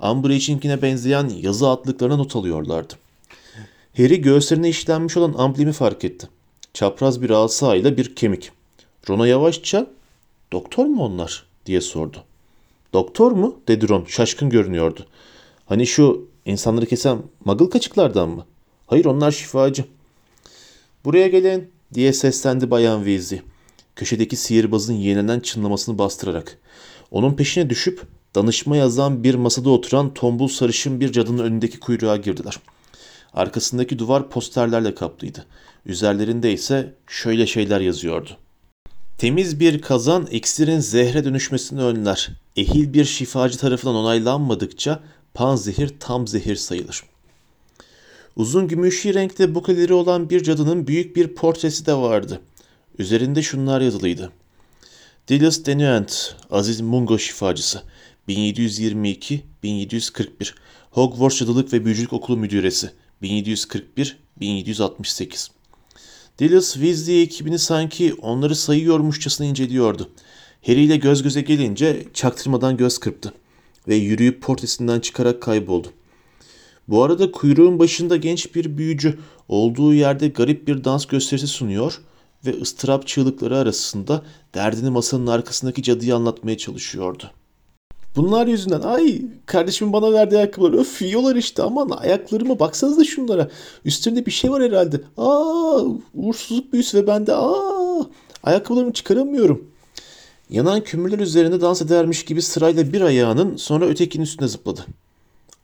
[0.00, 2.94] Umbridge'inkine benzeyen yazı atlıklarına not alıyorlardı.
[3.96, 6.28] Harry göğüslerine işlenmiş olan amblemi fark etti.
[6.74, 8.50] Çapraz bir asa ile bir kemik.
[9.08, 9.86] Ron'a yavaşça
[10.52, 12.24] ''Doktor mu onlar?'' diye sordu.
[12.92, 15.06] ''Doktor mu?'' dedi Ron şaşkın görünüyordu.
[15.68, 18.46] ''Hani şu insanları kesen magıl kaçıklardan mı?''
[18.86, 19.84] ''Hayır onlar şifacı.''
[21.04, 23.42] ''Buraya gelin'' diye seslendi Bayan Weasley.
[23.96, 26.58] Köşedeki sihirbazın yeğlenen çınlamasını bastırarak.
[27.10, 28.02] Onun peşine düşüp
[28.34, 32.58] danışma yazan bir masada oturan tombul sarışın bir cadının önündeki kuyruğa girdiler.
[33.34, 35.46] Arkasındaki duvar posterlerle kaplıydı.
[35.86, 38.30] Üzerlerinde ise şöyle şeyler yazıyordu.
[39.18, 42.28] Temiz bir kazan iksirin zehre dönüşmesini önler.
[42.56, 45.00] Ehil bir şifacı tarafından onaylanmadıkça
[45.34, 47.02] pan zehir tam zehir sayılır.
[48.36, 52.40] Uzun gümüşi renkte bukeleri olan bir cadının büyük bir portresi de vardı.
[52.98, 54.32] Üzerinde şunlar yazılıydı.
[55.28, 57.82] Dilius Denuent, Aziz Mungo şifacısı,
[58.28, 60.54] 1722-1741,
[60.90, 62.90] Hogwarts Cadılık ve Büyücülük Okulu Müdüresi,
[63.22, 65.48] 1741-1768.
[66.38, 70.10] Dilius Weasley ekibini sanki onları sayıyormuşçasına inceliyordu.
[70.66, 73.32] Harry ile göz göze gelince çaktırmadan göz kırptı
[73.88, 75.88] ve yürüyüp portresinden çıkarak kayboldu.
[76.88, 79.18] Bu arada kuyruğun başında genç bir büyücü
[79.48, 82.00] olduğu yerde garip bir dans gösterisi sunuyor
[82.46, 84.22] ve ıstırap çığlıkları arasında
[84.54, 87.30] derdini masanın arkasındaki cadıya anlatmaya çalışıyordu.
[88.16, 93.48] Bunlar yüzünden ay kardeşimin bana verdiği ayakkabılar öf yiyorlar işte aman ayaklarıma baksanıza şunlara.
[93.84, 95.00] Üstünde bir şey var herhalde.
[95.16, 95.82] Aa
[96.14, 98.06] uğursuzluk büyüsü ve ben de aa
[98.42, 99.70] ayakkabılarımı çıkaramıyorum.
[100.50, 104.86] Yanan kömürler üzerinde dans edermiş gibi sırayla bir ayağının sonra ötekinin üstüne zıpladı.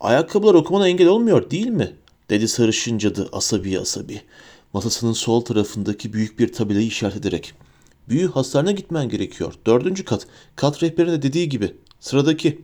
[0.00, 1.92] Ayakkabılar okumana engel olmuyor değil mi?
[2.30, 4.20] dedi sarışın cadı asabi asabi.
[4.72, 7.54] Masasının sol tarafındaki büyük bir tabelayı işaret ederek.
[8.08, 9.54] Büyü hastalarına gitmen gerekiyor.
[9.66, 10.26] Dördüncü kat.
[10.56, 11.74] Kat rehberine dediği gibi.
[12.00, 12.62] Sıradaki.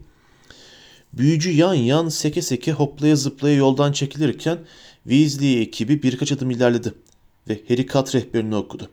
[1.13, 4.59] Büyücü yan yan seke seke hoplaya zıplaya yoldan çekilirken
[5.05, 6.95] Weasley ekibi birkaç adım ilerledi
[7.49, 8.89] ve Harry kat rehberini okudu.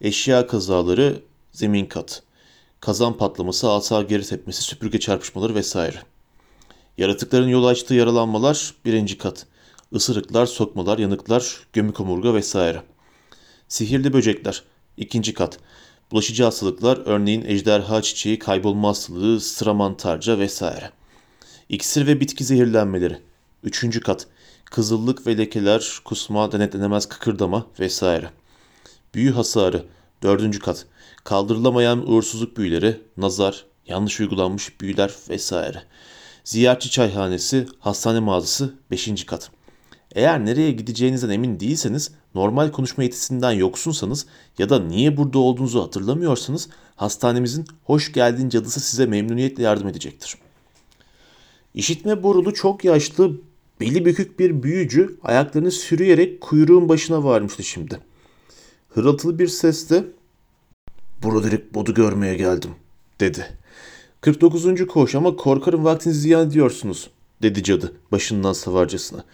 [0.00, 2.22] Eşya kazaları, zemin kat,
[2.80, 6.02] kazan patlaması, asa geri tepmesi, süpürge çarpışmaları vesaire.
[6.98, 9.46] Yaratıkların yol açtığı yaralanmalar birinci kat.
[9.92, 12.82] Isırıklar, sokmalar, yanıklar, gömük omurga vesaire.
[13.68, 14.62] Sihirli böcekler
[14.96, 15.58] ikinci kat.
[16.10, 20.90] Bulaşıcı hastalıklar örneğin ejderha çiçeği, kaybolma hastalığı, sıra mantarca vesaire.
[21.68, 23.18] İksir ve bitki zehirlenmeleri.
[23.62, 24.26] Üçüncü kat.
[24.64, 28.30] Kızıllık ve lekeler, kusma, denetlenemez kıkırdama vesaire.
[29.14, 29.84] Büyü hasarı.
[30.22, 30.86] Dördüncü kat.
[31.24, 35.82] Kaldırılamayan uğursuzluk büyüleri, nazar, yanlış uygulanmış büyüler vesaire.
[36.44, 39.26] Ziyaretçi çayhanesi, hastane mağazası 5.
[39.26, 39.50] kat.
[40.14, 44.26] Eğer nereye gideceğinizden emin değilseniz, normal konuşma yetisinden yoksunsanız
[44.58, 50.34] ya da niye burada olduğunuzu hatırlamıyorsanız hastanemizin hoş geldin cadısı size memnuniyetle yardım edecektir.
[51.74, 53.40] İşitme borulu çok yaşlı,
[53.80, 58.00] beli bükük bir büyücü ayaklarını sürüyerek kuyruğun başına varmıştı şimdi.
[58.88, 60.04] Hırıltılı bir sesle
[61.22, 62.74] ''Broderick Bod'u görmeye geldim.''
[63.20, 63.46] dedi.
[64.20, 64.86] 49.
[64.86, 67.10] koş ama korkarım vaktinizi ziyan ediyorsunuz
[67.42, 69.24] dedi cadı başından savarcasına.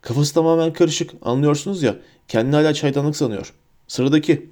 [0.00, 1.96] Kafası tamamen karışık anlıyorsunuz ya
[2.28, 3.52] kendini hala çaydanlık sanıyor.
[3.88, 4.50] Sıradaki.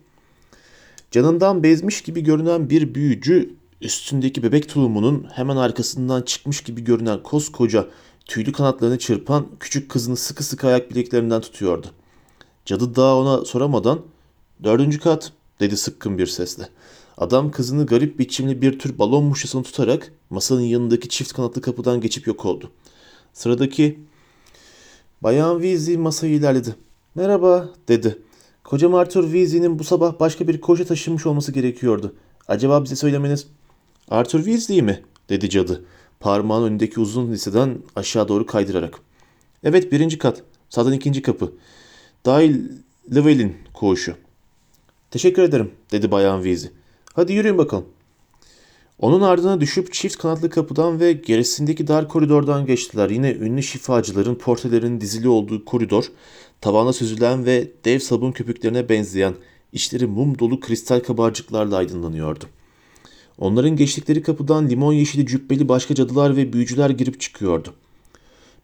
[1.10, 7.86] Canından bezmiş gibi görünen bir büyücü üstündeki bebek tulumunun hemen arkasından çıkmış gibi görünen koskoca
[8.24, 11.86] tüylü kanatlarını çırpan küçük kızını sıkı sıkı ayak bileklerinden tutuyordu.
[12.64, 14.00] Cadı daha ona soramadan
[14.64, 16.68] dördüncü kat dedi sıkkın bir sesle.
[17.18, 22.26] Adam kızını garip biçimli bir tür balon muşasını tutarak masanın yanındaki çift kanatlı kapıdan geçip
[22.26, 22.70] yok oldu.
[23.32, 23.98] Sıradaki
[25.22, 26.74] Bayan Weasley masayı ilerledi.
[27.14, 28.18] Merhaba dedi.
[28.64, 32.14] Kocam Arthur Weasley'nin bu sabah başka bir koşa taşınmış olması gerekiyordu.
[32.48, 33.46] Acaba bize söylemeniz...
[34.08, 35.02] Arthur Weasley mi?
[35.28, 35.84] dedi cadı.
[36.20, 39.00] Parmağın önündeki uzun liseden aşağı doğru kaydırarak.
[39.64, 40.42] Evet birinci kat.
[40.70, 41.52] Sağdan ikinci kapı.
[42.26, 42.62] Dahil
[43.14, 44.14] Llewellyn koğuşu.
[45.10, 46.70] Teşekkür ederim dedi Bayan Weasley.
[47.14, 47.84] Hadi yürüyün bakalım.
[48.98, 53.10] Onun ardına düşüp çift kanatlı kapıdan ve gerisindeki dar koridordan geçtiler.
[53.10, 56.04] Yine ünlü şifacıların portrelerinin dizili olduğu koridor,
[56.60, 59.34] tavana süzülen ve dev sabun köpüklerine benzeyen,
[59.72, 62.44] içleri mum dolu kristal kabarcıklarla aydınlanıyordu.
[63.38, 67.74] Onların geçtikleri kapıdan limon yeşili cübbeli başka cadılar ve büyücüler girip çıkıyordu.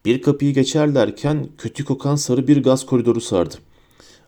[0.05, 3.55] Bir kapıyı geçerlerken kötü kokan sarı bir gaz koridoru sardı.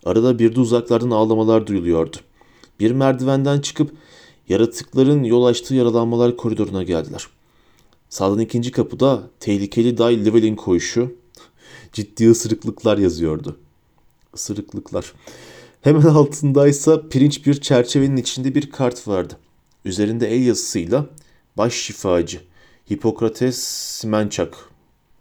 [0.05, 2.17] Arada bir de uzaklardan ağlamalar duyuluyordu.
[2.81, 3.93] Bir merdivenden çıkıp
[4.49, 7.27] Yaratıkların yol açtığı yaralanmalar koridoruna geldiler.
[8.09, 11.15] Sağdan ikinci kapıda tehlikeli Day Level'in koyuşu
[11.93, 13.57] ciddi ısırıklıklar yazıyordu.
[14.35, 15.13] Isırıklıklar.
[15.81, 19.37] Hemen altındaysa pirinç bir çerçevenin içinde bir kart vardı.
[19.85, 21.07] Üzerinde el yazısıyla
[21.57, 22.41] baş şifacı
[22.91, 23.59] Hipokrates
[24.01, 24.57] Simençak,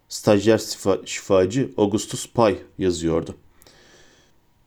[0.10, 3.36] stajyer şifa- şifacı Augustus Pay yazıyordu.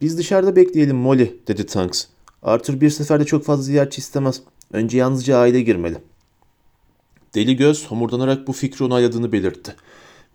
[0.01, 2.07] Biz dışarıda bekleyelim Molly dedi Tanks.
[2.43, 4.43] Arthur bir seferde çok fazla ziyaretçi istemez.
[4.73, 5.99] Önce yalnızca aile girmeli.
[7.35, 9.77] Deli göz homurdanarak bu fikri onayladığını belirtti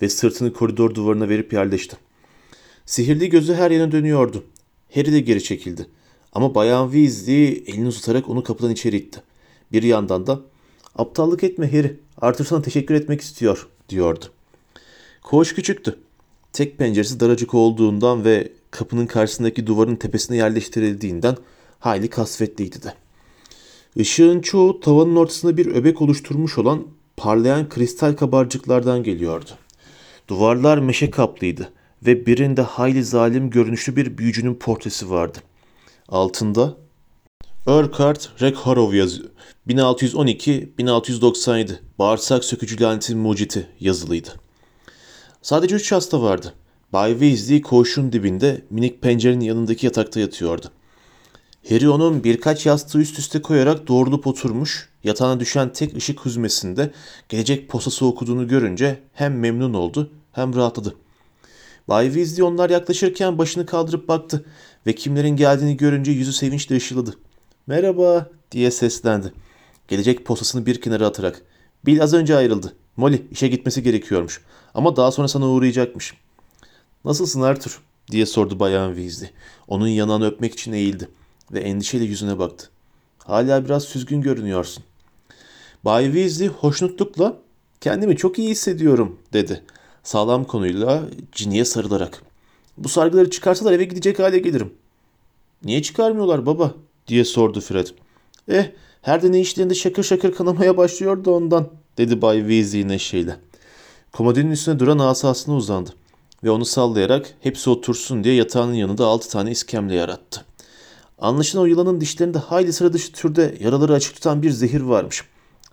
[0.02, 1.98] ve sırtını koridor duvarına verip yerleşti.
[2.86, 4.44] Sihirli gözü her yana dönüyordu.
[4.94, 5.88] Harry de geri çekildi.
[6.34, 9.22] Ama Bayan Weasley elini uzatarak onu kapıdan içeri itti.
[9.72, 10.42] Bir yandan da
[10.96, 14.26] aptallık etme Harry, Arthur sana teşekkür etmek istiyor diyordu.
[15.24, 16.00] Koğuş küçüktü.
[16.54, 21.38] Tek penceresi daracık olduğundan ve kapının karşısındaki duvarın tepesine yerleştirildiğinden
[21.80, 22.94] hayli kasvetliydi de.
[23.96, 29.50] Işığın çoğu tavanın ortasında bir öbek oluşturmuş olan parlayan kristal kabarcıklardan geliyordu.
[30.28, 31.72] Duvarlar meşe kaplıydı
[32.06, 35.38] ve birinde hayli zalim görünüşlü bir büyücünün portresi vardı.
[36.08, 36.78] Altında
[37.68, 39.30] Urquhart Rekhorov yazıyor.
[39.68, 44.30] 1612-1697 Bağırsak sökücü lanetin muciti yazılıydı.
[45.42, 46.54] Sadece üç hasta vardı.
[46.94, 50.72] Bay Weasley koğuşun dibinde minik pencerenin yanındaki yatakta yatıyordu.
[51.70, 56.92] Harry onun birkaç yastığı üst üste koyarak doğrulup oturmuş, yatağına düşen tek ışık hüzmesinde
[57.30, 60.96] gelecek posası okuduğunu görünce hem memnun oldu hem rahatladı.
[61.88, 64.46] Bay Weasley onlar yaklaşırken başını kaldırıp baktı
[64.88, 67.16] ve kimlerin geldiğini görünce yüzü sevinçle ışıladı.
[67.68, 69.34] Merhaba diye seslendi.
[69.88, 71.42] Gelecek posasını bir kenara atarak.
[71.86, 72.74] Bill az önce ayrıldı.
[72.98, 74.42] Molly işe gitmesi gerekiyormuş.
[74.74, 76.14] Ama daha sonra sana uğrayacakmış.
[77.06, 77.82] Nasılsın Arthur?
[78.12, 79.30] diye sordu Bayan Weasley.
[79.68, 81.10] Onun yanağını öpmek için eğildi
[81.52, 82.70] ve endişeyle yüzüne baktı.
[83.18, 84.84] Hala biraz süzgün görünüyorsun.
[85.86, 87.38] Bay Weasley hoşnutlukla
[87.82, 89.64] kendimi çok iyi hissediyorum dedi.
[90.04, 92.24] Sağlam konuyla Ginny'e sarılarak.
[92.78, 94.74] Bu sargıları çıkarsalar eve gidecek hale gelirim.
[95.64, 96.76] Niye çıkarmıyorlar baba?
[97.08, 97.88] diye sordu Fred.
[98.48, 98.72] Eh
[99.02, 103.36] her de ne işlerinde şakır şakır kanamaya başlıyor da ondan dedi Bay Weasley neşeyle.
[104.12, 105.92] Komodinin üstüne duran asasına uzandı
[106.44, 110.46] ve onu sallayarak hepsi otursun diye yatağının yanında altı tane iskemle yarattı.
[111.20, 115.24] Anlaşılan o yılanın dişlerinde hayli sıra dışı türde yaraları açık tutan bir zehir varmış.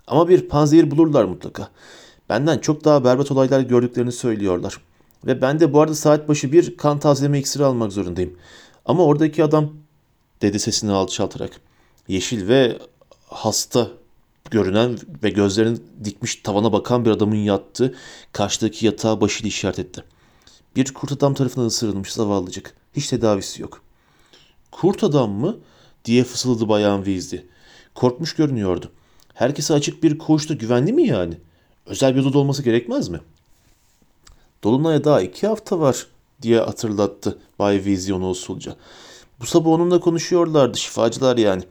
[0.07, 1.69] Ama bir panzehir bulurlar mutlaka.
[2.29, 4.77] Benden çok daha berbat olaylar gördüklerini söylüyorlar.
[5.25, 8.37] Ve ben de bu arada saat başı bir kan tazeleme iksiri almak zorundayım.
[8.85, 9.73] Ama oradaki adam
[10.41, 11.51] dedi sesini alçaltarak.
[12.07, 12.77] Yeşil ve
[13.27, 13.87] hasta
[14.51, 17.95] görünen ve gözlerini dikmiş tavana bakan bir adamın yattığı
[18.31, 20.03] karşıdaki yatağa başıyla işaret etti.
[20.75, 22.75] Bir kurt adam tarafından ısırılmış zavallıcık.
[22.95, 23.81] Hiç tedavisi yok.
[24.71, 25.57] Kurt adam mı?
[26.05, 27.45] diye fısıldadı Bayan Weasley.
[27.95, 28.91] Korkmuş görünüyordu.
[29.33, 31.37] Herkese açık bir koğuşta güvenli mi yani?
[31.85, 33.19] Özel bir odada olması gerekmez mi?
[34.63, 36.07] Dolunay'a daha iki hafta var
[36.41, 38.75] diye hatırlattı Bay Weasley onu usulca.
[39.39, 41.63] Bu sabah onunla konuşuyorlardı şifacılar yani.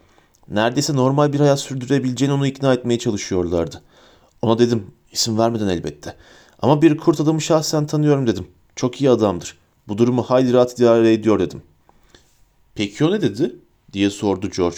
[0.49, 3.82] Neredeyse normal bir hayat sürdürebileceğini onu ikna etmeye çalışıyorlardı.
[4.42, 6.16] Ona dedim isim vermeden elbette.
[6.62, 8.46] Ama bir kurt adamı şahsen tanıyorum dedim.
[8.79, 9.59] Çok iyi adamdır.
[9.89, 11.62] Bu durumu hayli rahat idare ediyor dedim.
[12.74, 13.57] Peki o ne dedi?
[13.93, 14.76] diye sordu George.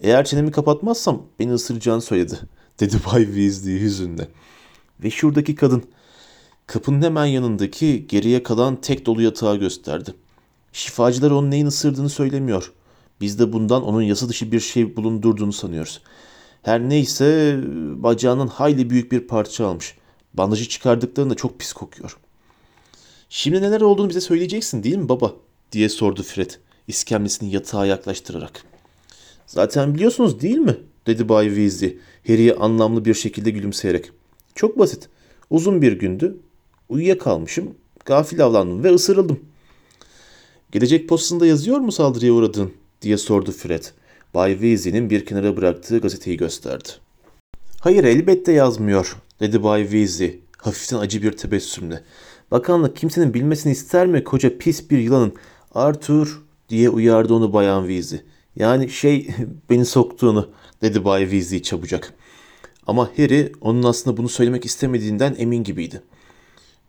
[0.00, 2.38] Eğer çenemi kapatmazsam beni ısıracağını söyledi.
[2.80, 4.28] Dedi Bay Weasley hüzünle.
[5.02, 5.84] Ve şuradaki kadın
[6.66, 10.14] kapının hemen yanındaki geriye kalan tek dolu yatağı gösterdi.
[10.72, 12.72] Şifacılar onun neyin ısırdığını söylemiyor.
[13.20, 16.02] Biz de bundan onun yasa dışı bir şey bulundurduğunu sanıyoruz.
[16.62, 17.58] Her neyse
[18.02, 19.96] bacağının hayli büyük bir parça almış.
[20.34, 22.18] Bandajı çıkardıklarında çok pis kokuyor.
[23.28, 25.34] Şimdi neler olduğunu bize söyleyeceksin değil mi baba?
[25.72, 26.50] diye sordu Fred
[26.88, 28.64] iskemlesini yatağa yaklaştırarak.
[29.46, 30.76] Zaten biliyorsunuz değil mi?
[31.06, 34.10] dedi Bay Weasley Harry'e anlamlı bir şekilde gülümseyerek.
[34.54, 35.08] Çok basit.
[35.50, 36.36] Uzun bir gündü.
[36.88, 37.74] Uyuyakalmışım.
[38.04, 39.40] Gafil avlandım ve ısırıldım.
[40.72, 42.72] Gelecek postasında yazıyor mu saldırıya uğradın?
[43.02, 43.84] diye sordu Fred.
[44.34, 46.88] Bay Weasley'nin bir kenara bıraktığı gazeteyi gösterdi.
[47.80, 52.02] Hayır elbette yazmıyor dedi Bay Weasley hafiften acı bir tebessümle.
[52.50, 55.32] Bakanlık kimsenin bilmesini ister mi koca pis bir yılanın
[55.74, 58.20] Arthur diye uyardı onu Bayan Weasley.
[58.56, 59.28] Yani şey
[59.70, 60.50] beni soktuğunu
[60.82, 62.14] dedi Bay Weasley çabucak.
[62.86, 66.02] Ama Harry onun aslında bunu söylemek istemediğinden emin gibiydi.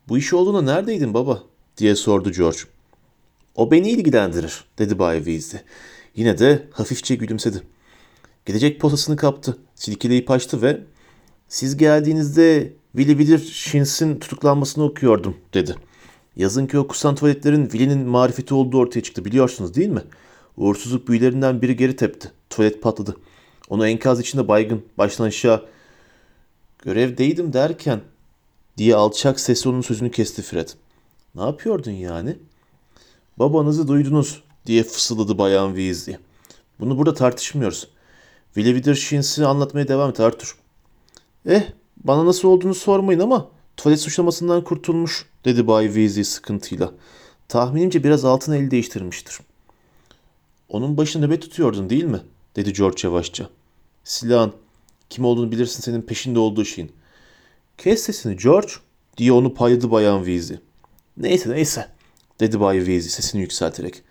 [0.08, 1.42] Bu iş olduğuna neredeydin baba
[1.76, 2.58] diye sordu George.
[3.54, 5.60] O beni ilgilendirir dedi Bay Weasley.
[6.16, 7.62] Yine de hafifçe gülümsedi.
[8.46, 9.58] Gelecek posasını kaptı.
[9.74, 10.80] Silkeleyip açtı ve
[11.48, 15.76] siz geldiğinizde Willy Withershins tutuklanmasını okuyordum dedi.
[16.36, 20.02] Yazın ki o kusan tuvaletlerin Willy'nin marifeti olduğu ortaya çıktı biliyorsunuz değil mi?
[20.56, 22.32] Uğursuzluk büyülerinden biri geri tepti.
[22.50, 23.16] Tuvalet patladı.
[23.68, 25.66] Onu enkaz içinde baygın, baştan aşağı
[26.78, 28.00] görevdeydim derken
[28.76, 30.68] diye alçak sesle onun sözünü kesti Fred.
[31.34, 32.36] Ne yapıyordun yani?
[33.38, 36.16] Babanızı duydunuz diye fısıldadı Bayan Weasley.
[36.80, 37.88] Bunu burada tartışmıyoruz.
[38.54, 40.56] Willy Witherspoon'si anlatmaya devam et Arthur.
[41.46, 41.62] Eh
[42.04, 46.92] bana nasıl olduğunu sormayın ama tuvalet suçlamasından kurtulmuş dedi Bay Weasley sıkıntıyla.
[47.48, 49.38] Tahminimce biraz altın el değiştirmiştir.
[50.68, 52.20] Onun başına nöbet tutuyordun değil mi?
[52.56, 53.48] dedi George yavaşça.
[54.04, 54.52] Silahın
[55.10, 56.92] kim olduğunu bilirsin senin peşinde olduğu şeyin.
[57.78, 58.72] Kes sesini George
[59.16, 60.58] diye onu payladı Bayan Weasley.
[61.16, 61.88] Neyse neyse
[62.40, 64.02] dedi Bay Weasley sesini yükselterek.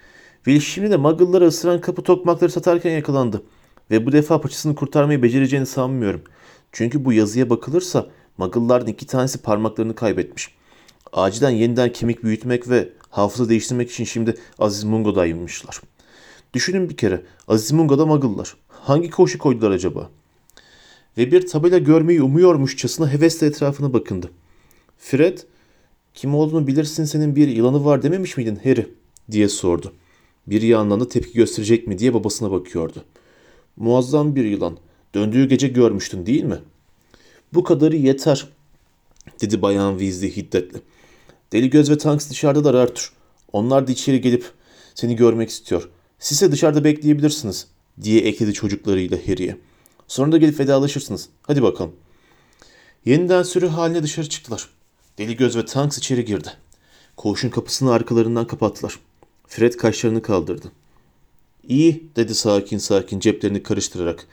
[0.46, 3.44] Will şimdi de muggle'ları ısıran kapı tokmakları satarken yakalandı.
[3.92, 6.22] Ve bu defa paçasını kurtarmayı becereceğini sanmıyorum.
[6.72, 10.56] Çünkü bu yazıya bakılırsa muggle'lardan iki tanesi parmaklarını kaybetmiş.
[11.14, 15.82] Acilen yeniden kemik büyütmek ve hafıza değiştirmek için şimdi Aziz Mungo'daymışlar.
[16.54, 18.56] Düşünün bir kere Aziz Mungo'da muggle'lar.
[18.68, 20.10] Hangi koşu koydular acaba?
[21.18, 24.32] Ve bir tabela görmeyi umuyormuşçasına hevesle etrafına bakındı.
[24.98, 25.38] Fred,
[26.14, 28.88] kim olduğunu bilirsin senin bir yılanı var dememiş miydin Harry?
[29.32, 29.94] diye sordu.
[30.48, 33.06] Bir yandan da tepki gösterecek mi diye babasına bakıyordu.
[33.78, 34.78] Muazzam bir yılan.
[35.16, 36.60] Döndüğü gece görmüştün değil mi?
[37.54, 38.48] Bu kadarı yeter,
[39.42, 40.80] dedi Bayan Weasley hiddetle.
[41.52, 43.14] Deli Göz ve Tanks dışarıdalar Arthur.
[43.54, 44.52] Onlar da içeri gelip
[44.96, 45.90] seni görmek istiyor.
[46.20, 47.68] Siz de dışarıda bekleyebilirsiniz,
[48.02, 49.58] diye ekledi çocuklarıyla Harry'e.
[50.08, 51.30] Sonra da gelip vedalaşırsınız.
[51.42, 51.96] Hadi bakalım.
[53.06, 54.70] Yeniden sürü haline dışarı çıktılar.
[55.18, 56.50] Deli Göz ve Tanks içeri girdi.
[57.18, 59.00] Koğuşun kapısını arkalarından kapattılar.
[59.48, 60.72] Fred kaşlarını kaldırdı.
[61.68, 64.28] İyi dedi sakin sakin ceplerini karıştırarak.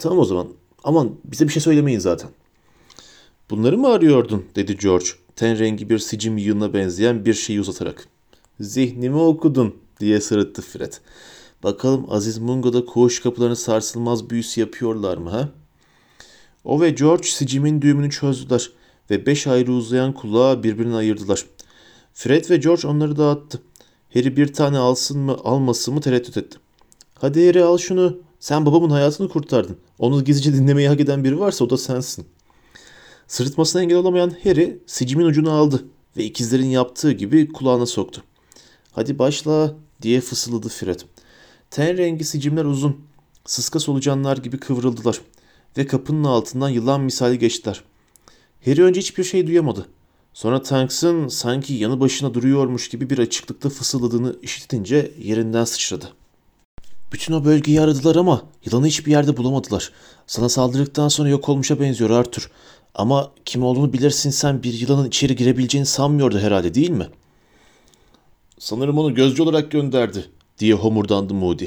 [0.00, 0.48] Tamam o zaman.
[0.84, 2.30] Aman bize bir şey söylemeyin zaten.
[3.50, 5.06] Bunları mı arıyordun dedi George.
[5.36, 8.08] Ten rengi bir sicim yığınına benzeyen bir şeyi uzatarak.
[8.60, 10.92] Zihnimi okudun diye sırıttı Fred.
[11.62, 15.48] Bakalım Aziz Mungo'da koğuş kapılarını sarsılmaz büyüsü yapıyorlar mı ha?
[16.64, 18.70] O ve George sicimin düğümünü çözdüler
[19.10, 21.46] ve beş ayrı uzayan kulağı birbirine ayırdılar.
[22.14, 23.62] Fred ve George onları dağıttı.
[24.14, 26.58] Harry bir tane alsın mı almasın mı tereddüt etti.
[27.14, 28.29] Hadi Harry al şunu.
[28.40, 29.76] Sen babamın hayatını kurtardın.
[29.98, 32.26] Onu gizlice dinlemeyi hak eden biri varsa o da sensin.
[33.26, 35.84] Sırıtmasına engel olamayan Harry sicimin ucunu aldı
[36.16, 38.22] ve ikizlerin yaptığı gibi kulağına soktu.
[38.92, 41.00] Hadi başla diye fısıldadı Fred.
[41.70, 42.96] Ten rengi sicimler uzun.
[43.46, 45.20] Sıska solucanlar gibi kıvrıldılar
[45.76, 47.84] ve kapının altından yılan misali geçtiler.
[48.64, 49.86] Harry önce hiçbir şey duyamadı.
[50.34, 56.19] Sonra Tanks'ın sanki yanı başına duruyormuş gibi bir açıklıkta fısıldadığını işitince yerinden sıçradı.
[57.12, 59.92] Bütün o bölgeyi aradılar ama yılanı hiçbir yerde bulamadılar.
[60.26, 62.50] Sana saldırdıktan sonra yok olmuşa benziyor Arthur.
[62.94, 67.06] Ama kim olduğunu bilirsin sen bir yılanın içeri girebileceğini sanmıyordu herhalde değil mi?
[68.58, 70.24] Sanırım onu gözcü olarak gönderdi
[70.58, 71.66] diye homurdandı Moody.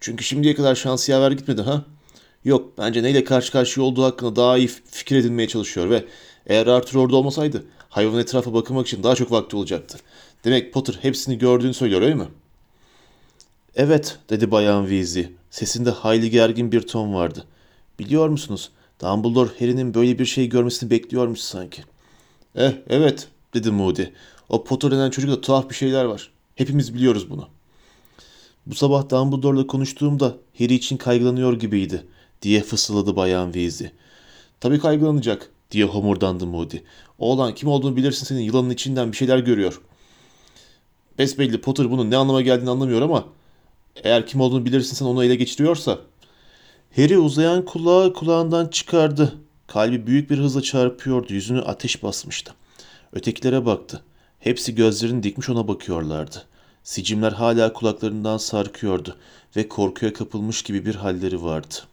[0.00, 1.84] Çünkü şimdiye kadar şansı yaver gitmedi ha?
[2.44, 6.04] Yok bence neyle karşı karşıya olduğu hakkında daha iyi fikir edinmeye çalışıyor ve
[6.46, 9.98] eğer Arthur orada olmasaydı hayvan etrafa bakmak için daha çok vakti olacaktı.
[10.44, 12.24] Demek Potter hepsini gördüğünü söylüyor öyle mi?
[13.76, 15.32] Evet dedi Bayan Weasley.
[15.50, 17.44] Sesinde hayli gergin bir ton vardı.
[17.98, 18.70] Biliyor musunuz?
[19.00, 21.82] Dumbledore Harry'nin böyle bir şey görmesini bekliyormuş sanki.
[22.56, 24.04] Eh evet dedi Moody.
[24.48, 26.30] O Potter denen çocukta tuhaf bir şeyler var.
[26.56, 27.48] Hepimiz biliyoruz bunu.
[28.66, 32.06] Bu sabah Dumbledore'la konuştuğumda Harry için kaygılanıyor gibiydi
[32.42, 33.90] diye fısıldadı Bayan Weasley.
[34.60, 36.76] Tabii kaygılanacak diye homurdandı Moody.
[37.18, 39.80] Oğlan kim olduğunu bilirsin senin yılanın içinden bir şeyler görüyor.
[41.18, 43.24] Besbelli Potter bunun ne anlama geldiğini anlamıyor ama
[43.96, 45.98] eğer kim olduğunu bilirsin sen onu ele geçiriyorsa.
[46.96, 49.34] Harry uzayan kulağı kulağından çıkardı.
[49.66, 51.34] Kalbi büyük bir hızla çarpıyordu.
[51.34, 52.54] Yüzünü ateş basmıştı.
[53.12, 54.02] Ötekilere baktı.
[54.38, 56.42] Hepsi gözlerini dikmiş ona bakıyorlardı.
[56.82, 59.16] Sicimler hala kulaklarından sarkıyordu
[59.56, 61.91] ve korkuya kapılmış gibi bir halleri vardı.''